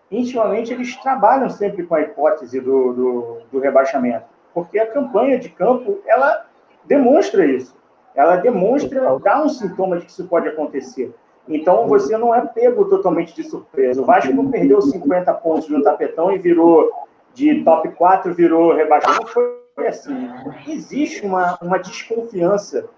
[0.09, 5.49] intimamente eles trabalham sempre com a hipótese do, do, do rebaixamento porque a campanha de
[5.49, 6.47] campo ela
[6.84, 7.78] demonstra isso.
[8.16, 11.14] Ela demonstra, dá um sintoma de que isso pode acontecer.
[11.47, 14.01] Então você não é pego totalmente de surpresa.
[14.01, 16.91] O Vasco não perdeu 50 pontos no tapetão e virou
[17.36, 19.22] de top 4, virou rebaixado.
[19.22, 20.28] Não foi assim.
[20.68, 22.89] Existe uma, uma desconfiança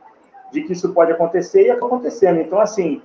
[0.54, 2.40] de que isso pode acontecer e acontecendo.
[2.40, 3.02] Então, assim,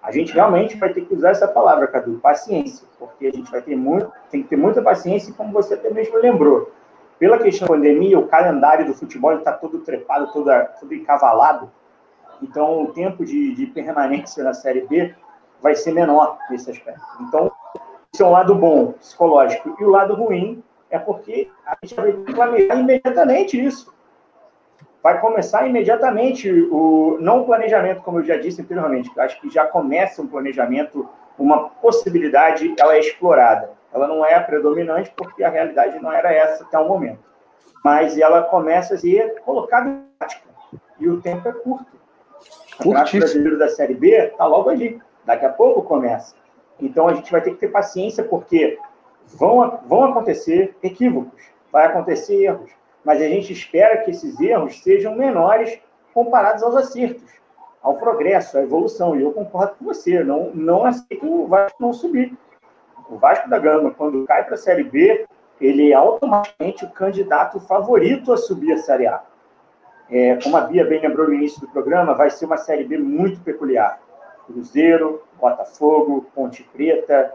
[0.00, 3.60] a gente realmente vai ter que usar essa palavra, Cadu, paciência, porque a gente vai
[3.60, 6.77] ter muito, tem que ter muita paciência, como você até mesmo lembrou
[7.18, 11.70] pela questão da pandemia, o calendário do futebol está todo trepado, todo, todo encavalado.
[12.40, 15.14] Então, o tempo de, de, permanência na Série B
[15.60, 17.02] vai ser menor nesse aspecto.
[17.20, 17.50] Então,
[18.12, 19.76] esse é um lado bom, psicológico.
[19.80, 23.92] E o lado ruim é porque a gente vai planejar imediatamente isso.
[25.02, 29.64] Vai começar imediatamente o não o planejamento, como eu já disse anteriormente, acho que já
[29.64, 31.08] começa um planejamento,
[31.38, 33.77] uma possibilidade, ela é explorada.
[33.92, 37.20] Ela não é a predominante porque a realidade não era essa até o momento.
[37.84, 40.48] Mas ela começa a ser colocada em prática.
[40.98, 41.86] E o tempo é curto.
[42.84, 45.00] O Brasileiro da Série B está logo ali.
[45.24, 46.34] Daqui a pouco começa.
[46.80, 48.78] Então a gente vai ter que ter paciência porque
[49.26, 52.70] vão, vão acontecer equívocos, vai acontecer erros.
[53.04, 55.78] Mas a gente espera que esses erros sejam menores
[56.12, 57.30] comparados aos acertos,
[57.82, 59.16] ao progresso, à evolução.
[59.16, 62.36] E eu concordo com você, não, não aceito o Vasco não subir
[63.08, 65.26] o Vasco da Gama, quando cai para a Série B,
[65.60, 69.22] ele é automaticamente o candidato favorito a subir a Série A.
[70.10, 72.98] É, como a Bia bem lembrou no início do programa, vai ser uma Série B
[72.98, 74.00] muito peculiar.
[74.46, 77.34] Cruzeiro, Botafogo, Ponte Preta,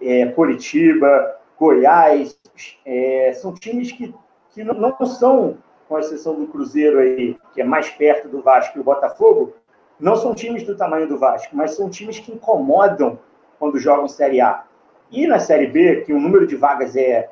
[0.00, 2.38] é, Curitiba, Goiás,
[2.84, 4.14] é, são times que,
[4.50, 5.58] que não, não são,
[5.88, 9.52] com exceção do Cruzeiro aí, que é mais perto do Vasco e o Botafogo,
[10.00, 13.18] não são times do tamanho do Vasco, mas são times que incomodam
[13.58, 14.64] quando jogam Série A.
[15.10, 17.30] E na Série B, que o número de vagas é,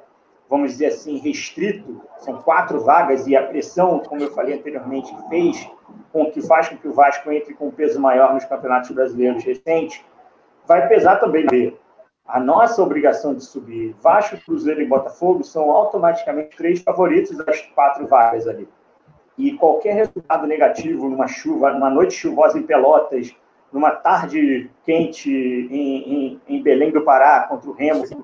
[0.48, 5.68] vamos dizer assim, restrito, são quatro vagas, e a pressão, como eu falei anteriormente, fez
[6.12, 10.04] com que faz com que o Vasco entre com peso maior nos campeonatos brasileiros recentes,
[10.66, 11.74] vai pesar também B.
[12.26, 18.06] A nossa obrigação de subir Vasco, Cruzeiro e Botafogo são automaticamente três favoritos das quatro
[18.06, 18.68] vagas ali.
[19.36, 23.34] E qualquer resultado negativo numa chuva, numa noite chuvosa em Pelotas,
[23.72, 28.22] numa tarde quente em, em, em, Belém do Pará contra o Remo, assim,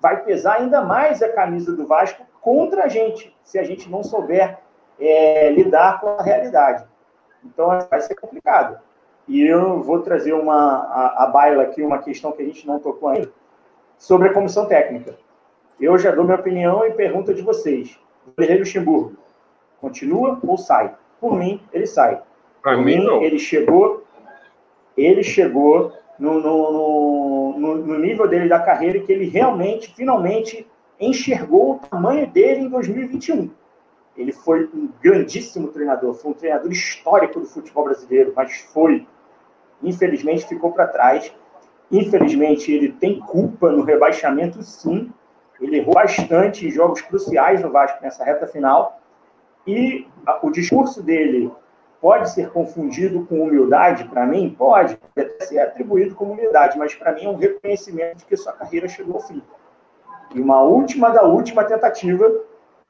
[0.00, 4.02] vai pesar ainda mais a camisa do Vasco contra a gente, se a gente não
[4.02, 4.58] souber
[4.98, 6.84] é, lidar com a realidade.
[7.44, 8.78] Então vai ser complicado.
[9.28, 12.78] E eu vou trazer uma, a, a baila aqui uma questão que a gente não
[12.78, 13.30] tocou ainda,
[13.98, 15.16] sobre a comissão técnica.
[15.80, 17.98] Eu já dou minha opinião e pergunta de vocês.
[18.38, 19.16] Guerreiro Luxemburgo,
[19.80, 20.94] continua ou sai?
[21.20, 22.20] Por mim, ele sai.
[22.62, 23.22] Para mim, não.
[23.22, 24.04] Ele chegou,
[24.96, 30.66] ele chegou no, no, no, no, nível dele da carreira que ele realmente, finalmente,
[30.98, 33.50] enxergou o tamanho dele em 2021.
[34.16, 39.06] Ele foi um grandíssimo treinador, foi um treinador histórico do futebol brasileiro, mas foi,
[39.82, 41.30] infelizmente, ficou para trás.
[41.92, 45.12] Infelizmente, ele tem culpa no rebaixamento, sim.
[45.60, 49.00] Ele errou bastante em jogos cruciais no Vasco nessa reta final.
[49.66, 50.06] E
[50.42, 51.50] o discurso dele
[52.00, 54.54] pode ser confundido com humildade para mim?
[54.56, 54.98] Pode,
[55.40, 59.16] ser atribuído como humildade, mas para mim é um reconhecimento de que sua carreira chegou
[59.16, 59.42] ao fim.
[60.34, 62.30] E uma última da última tentativa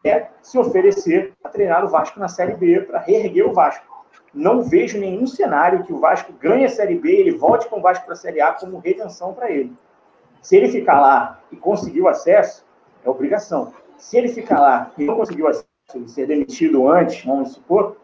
[0.05, 3.85] é se oferecer a treinar o Vasco na Série B para reerguer o Vasco.
[4.33, 7.83] Não vejo nenhum cenário que o Vasco ganhe a Série B, ele volte com o
[7.83, 9.73] Vasco para a Série A como redenção para ele.
[10.43, 12.65] Se ele ficar lá e conseguir o acesso,
[13.05, 13.73] é obrigação.
[13.99, 17.97] Se ele ficar lá e não conseguiu acesso, e ser demitido antes, vamos supor,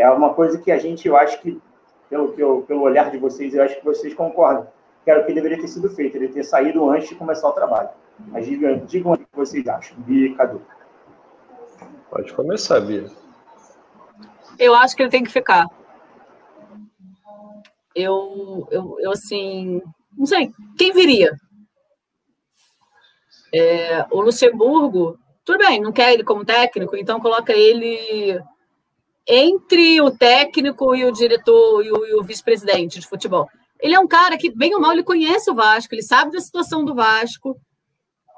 [0.00, 1.60] é uma coisa que a gente, eu acho que,
[2.08, 4.66] pelo, pelo, pelo olhar de vocês, eu acho que vocês concordam,
[5.04, 7.52] que era o que deveria ter sido feito, ele ter saído antes de começar o
[7.52, 7.90] trabalho.
[8.28, 10.62] Mas digam, digam o que vocês acham, Bia e Cadu.
[12.10, 13.06] Pode começar, Bia.
[14.58, 15.66] Eu acho que ele tem que ficar.
[17.94, 19.82] Eu, eu, eu assim,
[20.16, 21.32] não sei, quem viria?
[23.54, 28.40] É, o Luxemburgo, tudo bem, não quer ele como técnico, então coloca ele
[29.26, 33.48] entre o técnico e o diretor e o, o vice-presidente de futebol.
[33.80, 36.40] Ele é um cara que, bem ou mal, ele conhece o Vasco, ele sabe da
[36.40, 37.56] situação do Vasco,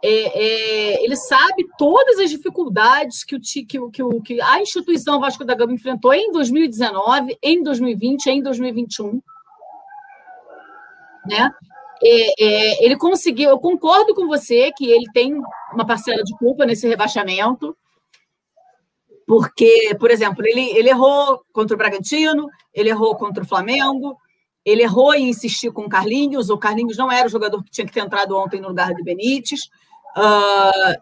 [0.05, 3.41] é, é, ele sabe todas as dificuldades que, o,
[3.91, 9.23] que, que, a instituição Vasco da Gama enfrentou em 2019, em 2020, em 2021.
[11.25, 11.49] Né?
[12.05, 15.41] É, é, ele conseguiu, eu concordo com você que ele tem
[15.73, 17.77] uma parcela de culpa nesse rebaixamento,
[19.33, 24.15] porque, por exemplo, ele, ele errou contra o Bragantino, ele errou contra o Flamengo,
[24.63, 27.87] ele errou em insistir com o Carlinhos, o Carlinhos não era o jogador que tinha
[27.87, 29.71] que ter entrado ontem no lugar de Benítez.
[30.15, 31.01] Uh,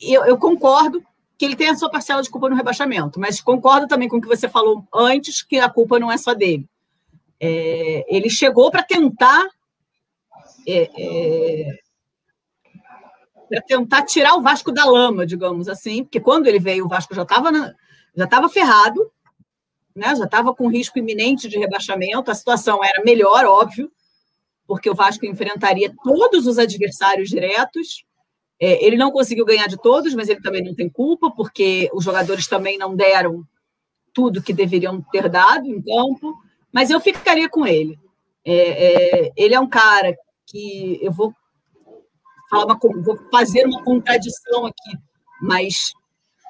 [0.00, 1.02] eu, eu, concordo
[1.36, 4.20] que ele tem a sua parcela de culpa no rebaixamento, mas concordo também com o
[4.20, 6.68] que você falou antes, que a culpa não é só dele.
[7.40, 9.48] É, ele chegou para tentar
[10.64, 11.78] é, é,
[13.48, 17.14] para tentar tirar o Vasco da lama, digamos assim, porque quando ele veio, o Vasco
[17.14, 17.50] já estava
[18.16, 19.10] já estava ferrado,
[19.94, 20.14] né?
[20.14, 23.90] já estava com risco iminente de rebaixamento, a situação era melhor, óbvio,
[24.66, 28.04] porque o Vasco enfrentaria todos os adversários diretos.
[28.60, 32.04] É, ele não conseguiu ganhar de todos, mas ele também não tem culpa, porque os
[32.04, 33.44] jogadores também não deram
[34.12, 36.34] tudo que deveriam ter dado em campo.
[36.72, 37.98] Mas eu ficaria com ele.
[38.44, 40.16] É, é, ele é um cara
[40.46, 41.34] que eu vou
[42.62, 44.98] uma, vou fazer uma contradição aqui,
[45.40, 45.92] mas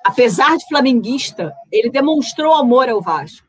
[0.04, 3.46] apesar de flamenguista, ele demonstrou amor ao Vasco.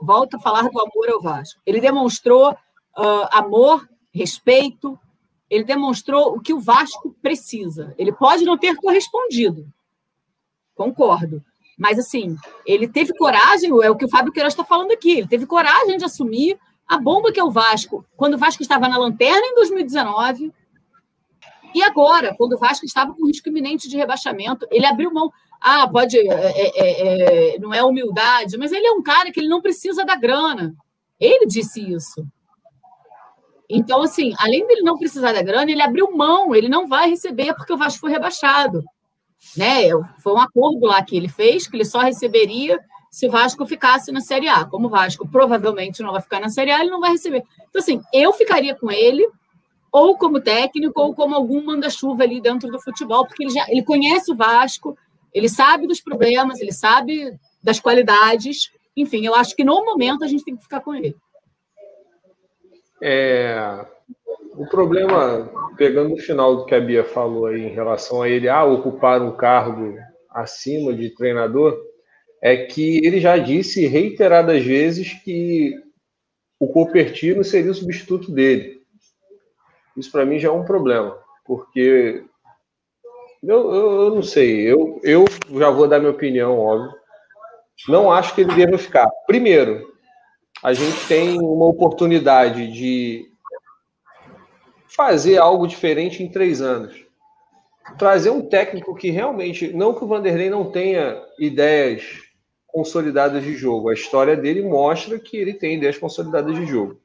[0.00, 1.60] Volto a falar do amor ao Vasco.
[1.66, 4.98] Ele demonstrou uh, amor, respeito,
[5.50, 7.92] ele demonstrou o que o Vasco precisa.
[7.98, 9.66] Ele pode não ter correspondido,
[10.74, 11.42] concordo.
[11.76, 15.28] Mas, assim, ele teve coragem, é o que o Fábio Queiroz está falando aqui, ele
[15.28, 18.98] teve coragem de assumir a bomba que é o Vasco, quando o Vasco estava na
[18.98, 20.52] lanterna em 2019,
[21.74, 25.30] e agora, quando o Vasco estava com risco iminente de rebaixamento, ele abriu mão.
[25.60, 26.16] Ah, pode.
[26.18, 29.60] É, é, é, é, não é humildade, mas ele é um cara que ele não
[29.60, 30.74] precisa da grana.
[31.18, 32.26] Ele disse isso.
[33.68, 37.54] Então, assim, além dele não precisar da grana, ele abriu mão, ele não vai receber
[37.54, 38.82] porque o Vasco foi rebaixado.
[39.56, 39.88] Né?
[40.18, 42.78] Foi um acordo lá que ele fez, que ele só receberia
[43.10, 44.64] se o Vasco ficasse na Série A.
[44.64, 47.44] Como o Vasco provavelmente não vai ficar na Série A, ele não vai receber.
[47.68, 49.24] Então, assim, eu ficaria com ele,
[49.92, 53.82] ou como técnico, ou como algum manda-chuva ali dentro do futebol, porque ele já ele
[53.82, 54.96] conhece o Vasco,
[55.32, 58.70] ele sabe dos problemas, ele sabe das qualidades.
[58.96, 61.16] Enfim, eu acho que no momento a gente tem que ficar com ele.
[63.02, 63.86] É,
[64.54, 68.48] o problema, pegando o final do que a Bia falou aí em relação a ele
[68.48, 69.96] ah, ocupar um cargo
[70.30, 71.78] acima de treinador,
[72.42, 75.74] é que ele já disse reiteradas vezes que
[76.58, 78.79] o Copertino seria o substituto dele.
[79.96, 82.24] Isso para mim já é um problema, porque
[83.42, 85.24] eu, eu, eu, não sei, eu, eu
[85.58, 86.92] já vou dar minha opinião, óbvio.
[87.88, 89.08] Não acho que ele deva ficar.
[89.26, 89.90] Primeiro,
[90.62, 93.30] a gente tem uma oportunidade de
[94.94, 97.06] fazer algo diferente em três anos.
[97.98, 102.20] Trazer um técnico que realmente, não que o Vanderlei não tenha ideias
[102.66, 103.88] consolidadas de jogo.
[103.88, 107.00] A história dele mostra que ele tem ideias consolidadas de jogo.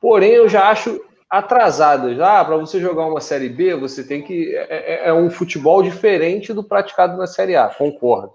[0.00, 1.00] Porém, eu já acho
[1.38, 2.20] atrasadas.
[2.20, 4.54] Ah, para você jogar uma Série B, você tem que.
[4.54, 8.34] É, é, é, um futebol diferente do praticado na Série A, concordo.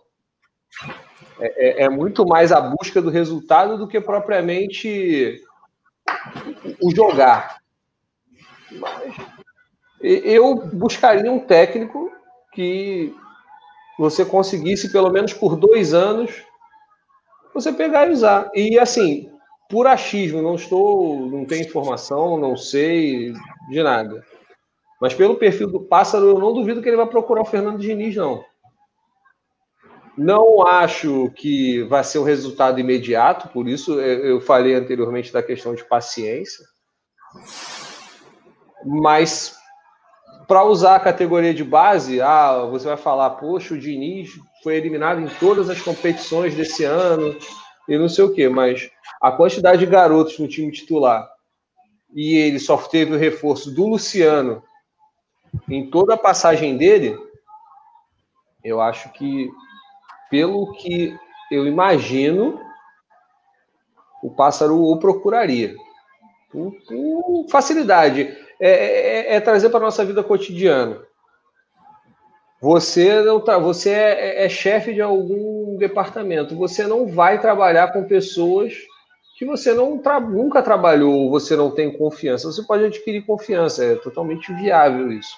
[1.40, 5.42] É, é, é muito mais a busca do resultado do que propriamente
[6.82, 7.60] o jogar.
[8.72, 9.16] Mas
[10.02, 12.12] eu buscaria um técnico
[12.54, 13.16] que
[13.98, 16.44] você conseguisse, pelo menos por dois anos,
[17.54, 18.50] você pegar e usar.
[18.54, 19.29] E assim,
[19.70, 23.32] por achismo, não estou, não tenho informação, não sei
[23.70, 24.26] de nada.
[25.00, 28.16] Mas pelo perfil do pássaro, eu não duvido que ele vai procurar o Fernando Diniz,
[28.16, 28.44] não.
[30.18, 35.76] Não acho que vai ser um resultado imediato, por isso eu falei anteriormente da questão
[35.76, 36.66] de paciência.
[38.84, 39.56] Mas
[40.48, 44.32] para usar a categoria de base, ah, você vai falar, poxa, o Diniz
[44.64, 47.38] foi eliminado em todas as competições desse ano
[47.90, 48.90] e não sei o quê, mas
[49.22, 51.30] a quantidade de garotos no time titular
[52.14, 54.64] e ele só teve o reforço do Luciano
[55.68, 57.18] em toda a passagem dele,
[58.64, 59.50] eu acho que,
[60.30, 61.18] pelo que
[61.52, 62.60] eu imagino,
[64.22, 65.76] o pássaro o procuraria.
[66.52, 68.36] Com, facilidade.
[68.60, 71.02] É, é, é, trazer para a nossa vida cotidiana.
[72.62, 76.56] Você não tá, você é, é chefe de algum departamento.
[76.56, 78.74] Você não vai trabalhar com pessoas
[79.38, 82.52] que você não tra nunca trabalhou, você não tem confiança.
[82.52, 85.34] Você pode adquirir confiança, é totalmente viável isso.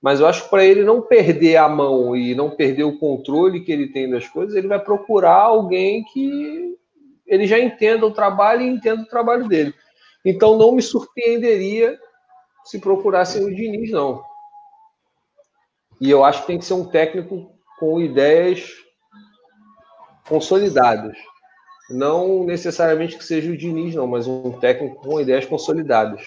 [0.00, 3.60] Mas eu acho que para ele não perder a mão e não perder o controle
[3.60, 6.74] que ele tem das coisas, ele vai procurar alguém que
[7.26, 9.74] ele já entenda o trabalho e entenda o trabalho dele.
[10.24, 11.98] Então não me surpreenderia
[12.64, 14.22] se procurassem o Diniz, não.
[16.00, 18.70] E eu acho que tem que ser um técnico com ideias
[20.28, 21.16] consolidadas.
[21.90, 26.22] Não necessariamente que seja o Diniz, não, mas um técnico com ideias consolidadas.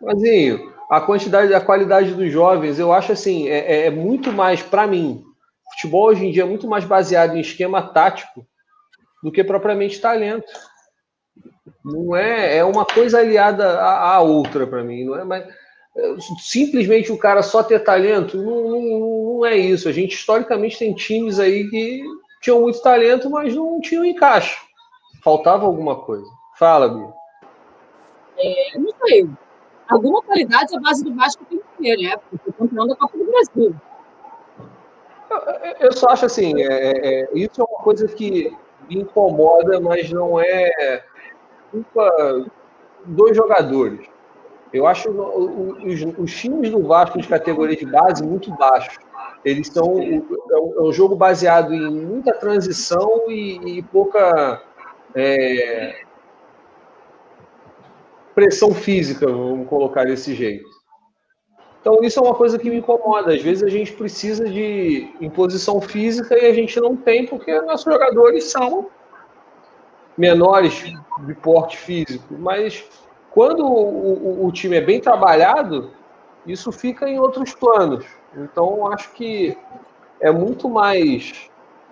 [0.00, 4.62] Mazinho, a quantidade, a qualidade dos jovens, eu acho assim, é, é, é muito mais,
[4.62, 5.24] para mim,
[5.72, 8.46] futebol hoje em dia é muito mais baseado em esquema tático
[9.22, 10.52] do que propriamente talento.
[11.84, 15.46] Não é, é uma coisa aliada à, à outra para mim, não é mais
[16.40, 18.80] simplesmente o cara só ter talento, não, não,
[19.38, 19.88] não, é isso.
[19.88, 22.02] A gente historicamente tem times aí que
[22.40, 24.58] tinham muito talento, mas não tinham encaixe.
[25.22, 26.26] Faltava alguma coisa.
[26.58, 27.12] Fala, Bia.
[28.38, 29.28] É, não sei.
[29.88, 32.16] Alguma qualidade a base do Vasco tem que ter, né?
[32.30, 33.74] Porque é campeão da Copa do Brasil.
[35.30, 38.56] Eu, eu só acho assim, é, é, é, isso é uma coisa que
[38.88, 41.04] me incomoda, mas não é
[41.70, 42.46] culpa
[43.04, 44.06] dos jogadores.
[44.72, 48.98] Eu acho os, os times do Vasco de categoria de base muito baixos.
[49.44, 54.62] Eles são é um é jogo baseado em muita transição e, e pouca
[55.14, 56.04] é,
[58.34, 60.70] pressão física, vamos colocar desse jeito.
[61.80, 63.34] Então isso é uma coisa que me incomoda.
[63.34, 67.92] Às vezes a gente precisa de imposição física e a gente não tem porque nossos
[67.92, 68.88] jogadores são
[70.16, 70.84] menores
[71.26, 72.84] de porte físico, mas
[73.32, 75.90] quando o, o, o time é bem trabalhado,
[76.46, 78.04] isso fica em outros planos.
[78.36, 79.56] Então, acho que
[80.20, 81.50] é muito mais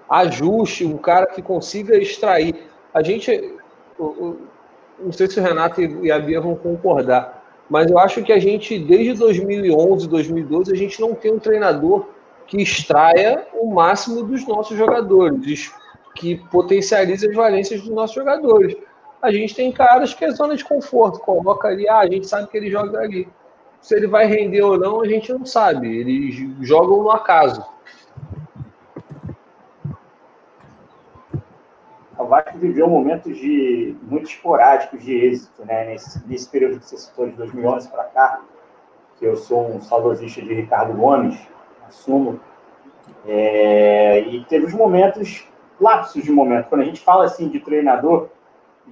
[0.08, 2.68] ajuste, um cara que consiga extrair.
[2.92, 3.54] A gente,
[3.98, 8.38] não sei se o Renato e a Bia vão concordar, mas eu acho que a
[8.38, 12.06] gente, desde 2011, 2012, a gente não tem um treinador
[12.46, 15.72] que extraia o máximo dos nossos jogadores,
[16.16, 18.76] que potencialize as valências dos nossos jogadores
[19.22, 22.48] a gente tem caras que é zona de conforto, coloca ali, ah, a gente sabe
[22.48, 23.28] que ele joga ali.
[23.80, 25.88] Se ele vai render ou não, a gente não sabe.
[25.88, 27.64] Eles jogam no acaso.
[32.18, 35.86] O Vasco viveu momentos de muito esporádicos de êxito, né?
[35.86, 38.40] Nesse, nesse período que você citou de 2011 para cá,
[39.18, 41.38] que eu sou um saudosista de Ricardo Gomes,
[41.88, 42.38] assumo.
[43.26, 45.48] É, e teve os momentos,
[45.80, 46.68] lapsos de momento.
[46.68, 48.28] Quando a gente fala assim de treinador,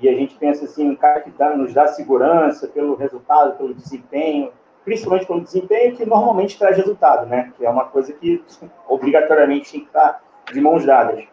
[0.00, 3.74] e a gente pensa assim, um cara que dá, nos dá segurança pelo resultado, pelo
[3.74, 4.52] desempenho,
[4.84, 7.52] principalmente pelo desempenho que normalmente traz resultado, né?
[7.56, 8.42] Que é uma coisa que
[8.88, 10.22] obrigatoriamente tem que estar
[10.52, 11.24] de mãos dadas.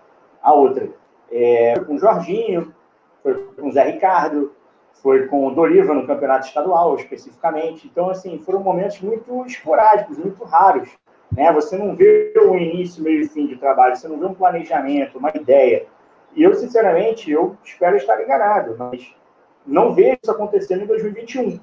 [0.42, 0.90] A outra
[1.32, 2.74] é, foi com o Jorginho,
[3.22, 4.52] foi com o Zé Ricardo,
[5.02, 7.88] foi com o Doriva no campeonato estadual, especificamente.
[7.88, 10.90] Então, assim, foram momentos muito esporádicos, muito raros.
[11.32, 11.52] Né?
[11.54, 15.18] Você não vê o início, meio e fim de trabalho, você não vê um planejamento,
[15.18, 15.86] uma ideia.
[16.36, 19.16] E eu, sinceramente, eu espero estar enganado, mas
[19.66, 21.60] não vejo isso acontecendo em 2021,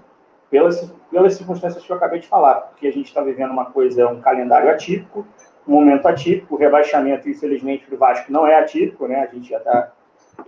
[0.51, 4.09] pelas, pelas circunstâncias que eu acabei de falar, porque a gente está vivendo uma coisa,
[4.09, 5.27] um calendário atípico,
[5.69, 9.23] um momento atípico, o rebaixamento, infelizmente, para o Vasco não é atípico, né?
[9.23, 9.93] A gente já está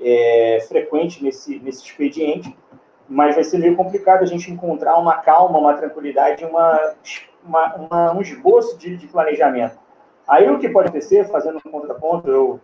[0.01, 2.57] é, frequente nesse, nesse expediente,
[3.09, 6.95] mas vai ser meio complicado a gente encontrar uma calma, uma tranquilidade, uma,
[7.45, 9.79] uma, uma um esboço de, de planejamento.
[10.27, 12.61] Aí o que pode acontecer, fazendo um contraponto, eu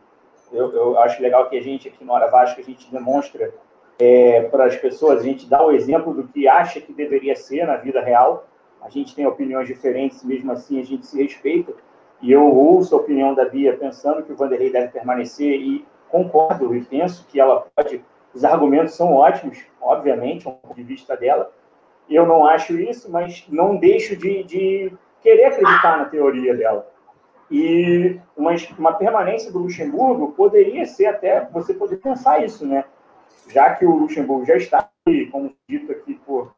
[0.52, 3.52] eu, eu acho legal que a gente aqui no Hora Vasco, a gente demonstra
[3.98, 7.66] é, para as pessoas, a gente dá o exemplo do que acha que deveria ser
[7.66, 8.46] na vida real.
[8.82, 11.72] A gente tem opiniões diferentes, mesmo assim a gente se respeita.
[12.22, 16.74] E eu ouço a opinião da Bia pensando que o Vanderlei deve permanecer e concordo
[16.74, 18.02] e penso que ela pode.
[18.34, 21.50] Os argumentos são ótimos, obviamente, ponto de vista dela.
[22.08, 26.88] Eu não acho isso, mas não deixo de, de querer acreditar na teoria dela.
[27.50, 32.84] E uma, uma permanência do Luxemburgo poderia ser até, você poder pensar isso, né?
[33.48, 34.88] Já que o Luxemburgo já está
[35.32, 36.54] como dito aqui por,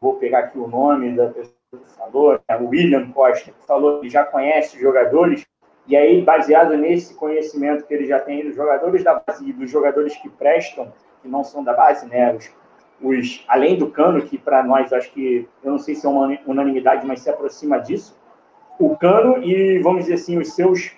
[0.00, 2.56] vou pegar aqui o nome da pessoa que falou, né?
[2.56, 5.44] William Costa, que falou que já conhece os jogadores,
[5.86, 9.70] e aí, baseado nesse conhecimento que ele já tem dos jogadores da base e dos
[9.70, 12.32] jogadores que prestam, que não são da base, né?
[12.32, 12.50] Os,
[13.02, 16.38] os além do Cano, que para nós acho que, eu não sei se é uma
[16.46, 18.16] unanimidade, mas se aproxima disso,
[18.80, 20.92] o Cano e, vamos dizer assim, os seus,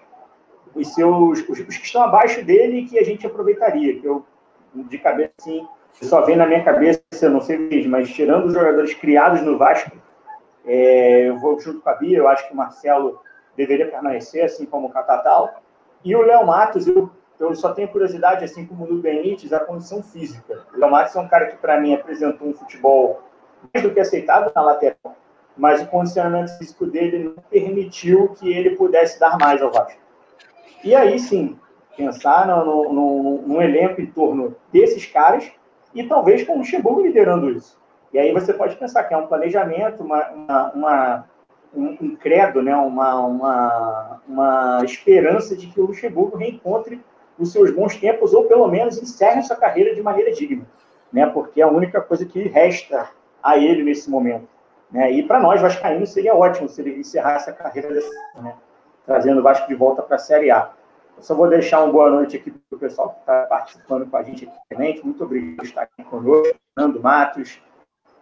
[0.75, 4.25] os seus, os, os que estão abaixo dele que a gente aproveitaria, que eu,
[4.75, 5.67] de cabeça, assim,
[6.01, 9.59] só vem na minha cabeça, eu não sei mesmo, mas tirando os jogadores criados no
[9.59, 10.01] Vasco,
[10.65, 13.21] É, eu vou junto com a Bia, eu acho que o Marcelo
[13.57, 15.61] deveria permanecer, assim como o Catatal.
[16.05, 17.11] E o Léo Matos, eu,
[17.41, 20.65] eu só tenho curiosidade, assim como o do Benítez, a condição física.
[20.73, 23.23] O Léo Matos é um cara que, para mim, apresentou um futebol
[23.75, 25.17] mais do que aceitável na lateral,
[25.57, 30.01] mas o condicionamento físico dele não permitiu que ele pudesse dar mais ao Vasco.
[30.83, 31.59] E aí, sim,
[31.97, 35.51] pensar no, no, no elenco em torno desses caras
[35.95, 37.81] e talvez com o Luxemburgo liderando isso.
[38.13, 41.25] E aí você pode pensar que é um planejamento, uma, uma, uma
[41.75, 42.75] um, um, credo, né?
[42.77, 47.01] uma, uma, uma esperança de que o Luxemburgo reencontre
[47.39, 50.67] os seus bons tempos ou pelo menos encerre sua carreira de maneira digna,
[51.13, 51.27] né?
[51.27, 53.09] porque é a única coisa que resta
[53.43, 54.52] a ele nesse momento.
[54.93, 55.11] Né?
[55.13, 57.89] E para nós, Vascaínos, seria ótimo se ele encerrasse a carreira
[58.41, 58.55] né?
[59.07, 60.71] trazendo o Vasco de volta para a Série A.
[61.17, 64.17] Eu só vou deixar uma boa noite aqui para o pessoal que está participando com
[64.17, 66.55] a gente aqui Muito obrigado por estar aqui conosco.
[66.75, 67.61] Fernando Matos,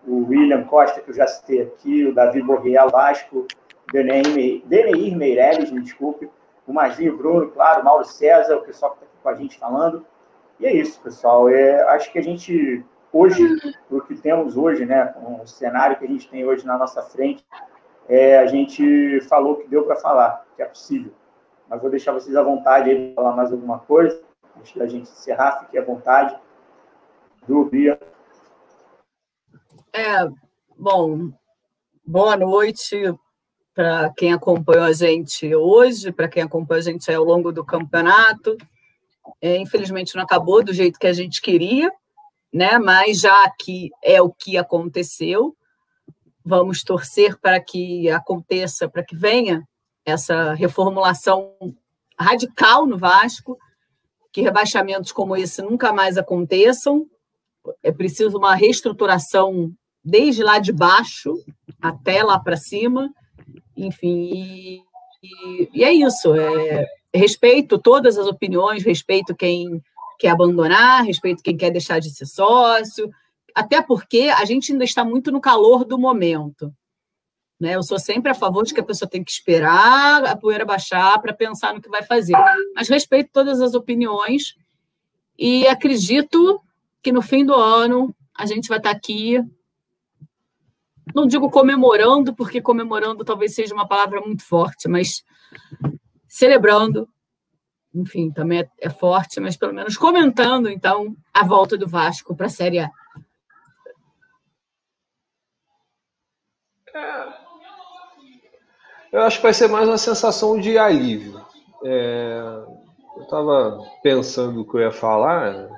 [0.06, 3.46] o William Costa, que eu já citei aqui, o Davi Borreal Vasco,
[3.92, 6.30] Deneir Meirelles, me desculpe,
[6.66, 10.06] o Marzinho Bruno, claro, Mauro César, o pessoal que está aqui com a gente falando.
[10.58, 11.48] E é isso, pessoal.
[11.48, 16.08] É, acho que a gente, hoje, o que temos hoje, né, o cenário que a
[16.08, 17.44] gente tem hoje na nossa frente,
[18.08, 21.12] é, a gente falou que deu para falar, que é possível.
[21.68, 24.20] Mas vou deixar vocês à vontade aí para falar mais alguma coisa,
[24.58, 26.36] antes da gente encerrar, fique à vontade.
[27.46, 27.98] Do Bia.
[29.92, 30.28] É,
[30.76, 31.30] bom,
[32.04, 33.14] boa noite
[33.74, 38.56] para quem acompanhou a gente hoje, para quem acompanhou a gente ao longo do campeonato.
[39.40, 41.90] É, infelizmente não acabou do jeito que a gente queria,
[42.52, 42.78] né?
[42.78, 45.56] Mas já que é o que aconteceu,
[46.44, 49.66] vamos torcer para que aconteça, para que venha
[50.04, 51.54] essa reformulação
[52.18, 53.56] radical no Vasco,
[54.32, 57.06] que rebaixamentos como esse nunca mais aconteçam.
[57.82, 59.72] É preciso uma reestruturação
[60.02, 61.34] desde lá de baixo
[61.80, 63.12] até lá para cima,
[63.76, 64.82] enfim, e,
[65.22, 66.34] e, e, é isso.
[66.34, 69.82] É, respeito todas as opiniões, respeito quem
[70.20, 73.10] quer abandonar, respeito quem quer deixar de ser sócio,
[73.54, 76.72] até porque a gente ainda está muito no calor do momento.
[77.58, 77.74] Né?
[77.74, 81.18] Eu sou sempre a favor de que a pessoa tem que esperar a poeira baixar
[81.20, 82.36] para pensar no que vai fazer.
[82.74, 84.54] Mas respeito todas as opiniões
[85.38, 86.60] e acredito
[87.02, 89.42] que no fim do ano a gente vai estar aqui
[91.14, 95.24] não digo comemorando, porque comemorando talvez seja uma palavra muito forte, mas
[96.28, 97.08] celebrando,
[97.94, 102.46] enfim, também é, é forte, mas pelo menos comentando, então, a volta do Vasco para
[102.46, 102.90] a Série A.
[106.94, 107.40] É,
[109.12, 111.44] eu acho que vai ser mais uma sensação de alívio.
[111.84, 112.40] É,
[113.16, 115.68] eu estava pensando o que eu ia falar.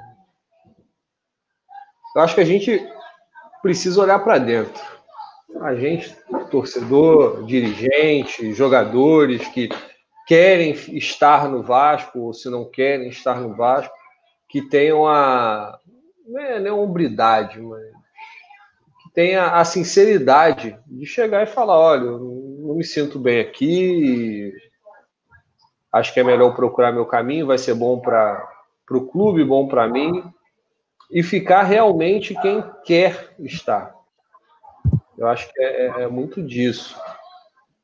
[2.14, 2.86] Eu acho que a gente
[3.62, 4.92] precisa olhar para dentro
[5.60, 6.16] a gente,
[6.50, 9.68] torcedor, dirigente, jogadores que
[10.26, 13.94] querem estar no Vasco, ou se não querem estar no Vasco,
[14.48, 15.78] que tenham a.
[16.26, 17.82] Não é, não é hombridade, mas.
[19.02, 24.52] que tenha a sinceridade de chegar e falar: olha, não me sinto bem aqui,
[25.92, 28.48] acho que é melhor procurar meu caminho, vai ser bom para
[28.90, 30.24] o clube, bom para mim,
[31.10, 33.94] e ficar realmente quem quer estar.
[35.18, 36.98] Eu acho que é, é, é, muito disso.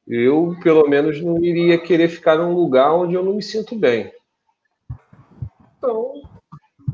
[0.09, 4.11] Eu, pelo menos, não iria querer ficar num lugar onde eu não me sinto bem.
[5.77, 6.23] Então,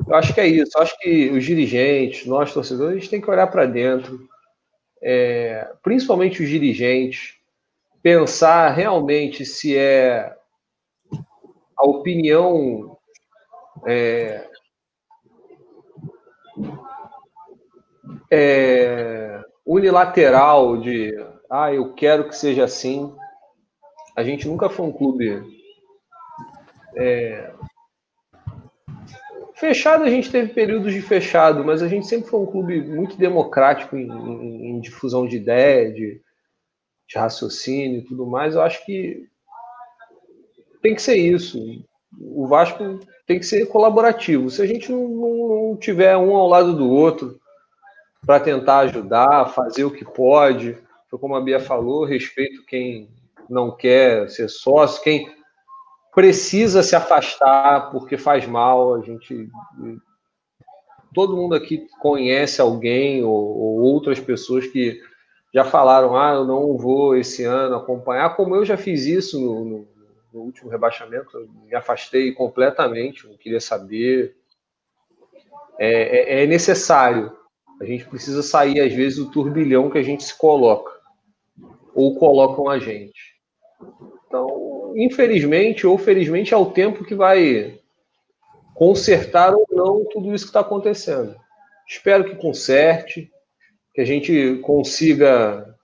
[0.09, 0.73] eu acho que é isso.
[0.75, 4.29] Eu acho que os dirigentes, nós torcedores, a gente tem que olhar para dentro,
[5.01, 7.37] é, principalmente os dirigentes,
[8.03, 10.35] pensar realmente se é
[11.77, 12.99] a opinião
[13.87, 14.49] é,
[18.31, 21.15] é, unilateral de
[21.51, 23.15] ah, eu quero que seja assim.
[24.17, 25.43] A gente nunca foi um clube
[26.97, 27.53] é...
[29.55, 33.17] fechado, a gente teve períodos de fechado, mas a gente sempre foi um clube muito
[33.17, 36.21] democrático em, em, em difusão de ideia, de,
[37.09, 38.55] de raciocínio e tudo mais.
[38.55, 39.29] Eu acho que
[40.81, 41.59] tem que ser isso.
[42.21, 44.51] O Vasco tem que ser colaborativo.
[44.51, 47.41] Se a gente não, não, tiver um ao lado do outro,
[48.25, 50.79] para tentar ajudar, fazer o que pode.
[51.19, 53.09] Como a Bia falou, respeito quem
[53.49, 55.33] não quer ser sócio, quem
[56.15, 58.95] precisa se afastar porque faz mal.
[58.95, 59.49] A gente.
[61.13, 65.01] Todo mundo aqui conhece alguém ou, ou outras pessoas que
[65.53, 69.65] já falaram: ah, eu não vou esse ano acompanhar, como eu já fiz isso no,
[69.65, 69.89] no,
[70.33, 74.37] no último rebaixamento, eu me afastei completamente, não queria saber.
[75.79, 77.33] É, é, é necessário
[77.81, 80.94] a gente precisa sair, às vezes, do turbilhão que a gente se coloca.
[81.95, 83.35] Ou colocam a gente.
[84.27, 87.79] Então, infelizmente ou felizmente, é o tempo que vai
[88.75, 91.37] consertar ou não tudo isso que está acontecendo.
[91.89, 93.31] Espero que conserte,
[93.95, 95.75] que a gente consiga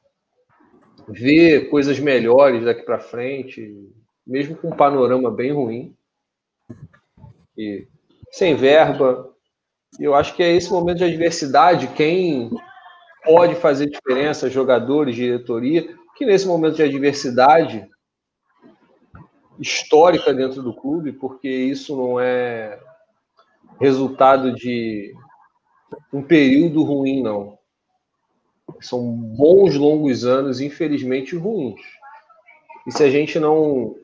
[1.08, 3.88] ver coisas melhores daqui para frente,
[4.26, 5.94] mesmo com um panorama bem ruim.
[7.56, 7.86] E
[8.30, 9.28] sem verba.
[9.98, 12.50] Eu acho que é esse momento de adversidade quem
[13.24, 17.88] pode fazer diferença, jogadores, diretoria, que nesse momento de adversidade
[19.58, 22.78] histórica dentro do clube, porque isso não é
[23.80, 25.14] resultado de
[26.12, 27.58] um período ruim, não.
[28.82, 31.80] São bons, longos anos, infelizmente, ruins.
[32.86, 33.96] E se a gente não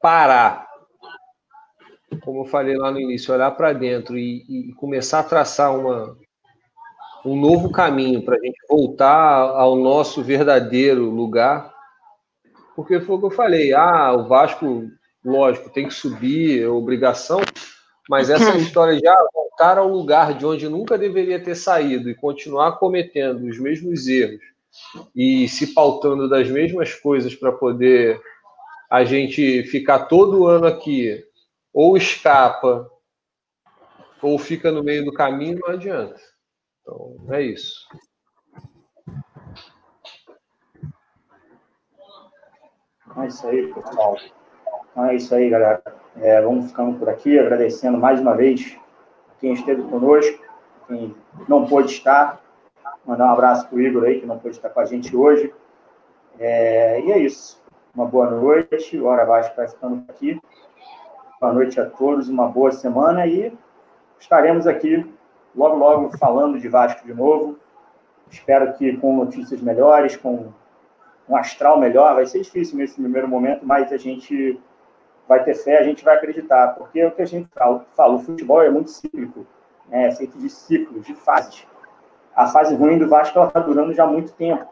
[0.00, 0.64] parar,
[2.22, 6.16] como eu falei lá no início, olhar para dentro e, e, começar a traçar uma,
[7.26, 11.74] um novo caminho para a gente voltar ao nosso verdadeiro lugar,
[12.76, 14.88] porque foi o que eu falei, ah, o Vasco,
[15.24, 17.40] lógico, tem que subir, é obrigação,
[18.08, 22.14] mas essa história de ah, voltar ao lugar de onde nunca deveria ter saído e
[22.14, 24.44] continuar cometendo os mesmos erros
[25.14, 28.20] e se pautando das mesmas coisas para poder
[28.88, 31.24] a gente ficar todo ano aqui,
[31.74, 32.88] ou escapa,
[34.22, 36.35] ou fica no meio do caminho, não adianta.
[36.86, 37.88] Então, é isso.
[43.16, 44.16] É isso aí, pessoal.
[44.96, 45.82] É isso aí, galera.
[46.14, 48.78] É, vamos ficando por aqui, agradecendo mais uma vez
[49.40, 50.40] quem esteve conosco,
[50.86, 51.12] quem
[51.48, 52.40] não pôde estar.
[53.04, 55.52] Mandar um abraço para o Igor aí, que não pôde estar com a gente hoje.
[56.38, 57.60] É, e é isso.
[57.96, 59.00] Uma boa noite.
[59.00, 60.40] Hora Vasco vai ficando por aqui.
[61.40, 63.52] Boa noite a todos, uma boa semana e
[64.20, 65.15] estaremos aqui
[65.56, 67.58] logo, logo falando de Vasco de novo.
[68.30, 70.52] Espero que com notícias melhores, com
[71.28, 72.14] um astral melhor.
[72.14, 74.60] Vai ser difícil nesse primeiro momento, mas a gente
[75.26, 78.18] vai ter fé, a gente vai acreditar, porque é o que a gente fala, o
[78.20, 79.44] futebol é muito cíclico,
[79.88, 80.06] né?
[80.06, 81.66] é feito de ciclos, de fases.
[82.34, 84.66] A fase ruim do Vasco está durando já há muito tempo,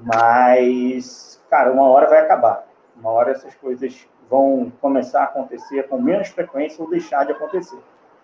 [0.00, 2.66] mas, cara, uma hora vai acabar.
[2.96, 7.78] Uma hora essas coisas vão começar a acontecer com menos frequência ou deixar de acontecer,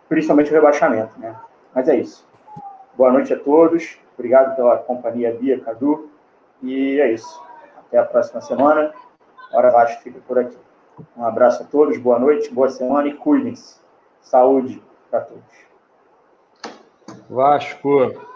[0.09, 1.36] principalmente o rebaixamento, né?
[1.74, 2.26] Mas é isso.
[2.96, 6.10] Boa noite a todos, obrigado pela companhia Bia, Cadu,
[6.62, 7.42] e é isso.
[7.78, 8.92] Até a próxima semana.
[9.52, 10.56] Hora Vasco fica por aqui.
[11.16, 13.80] Um abraço a todos, boa noite, boa semana e cuidem-se.
[14.20, 15.42] Saúde para todos.
[17.28, 18.32] Vasco.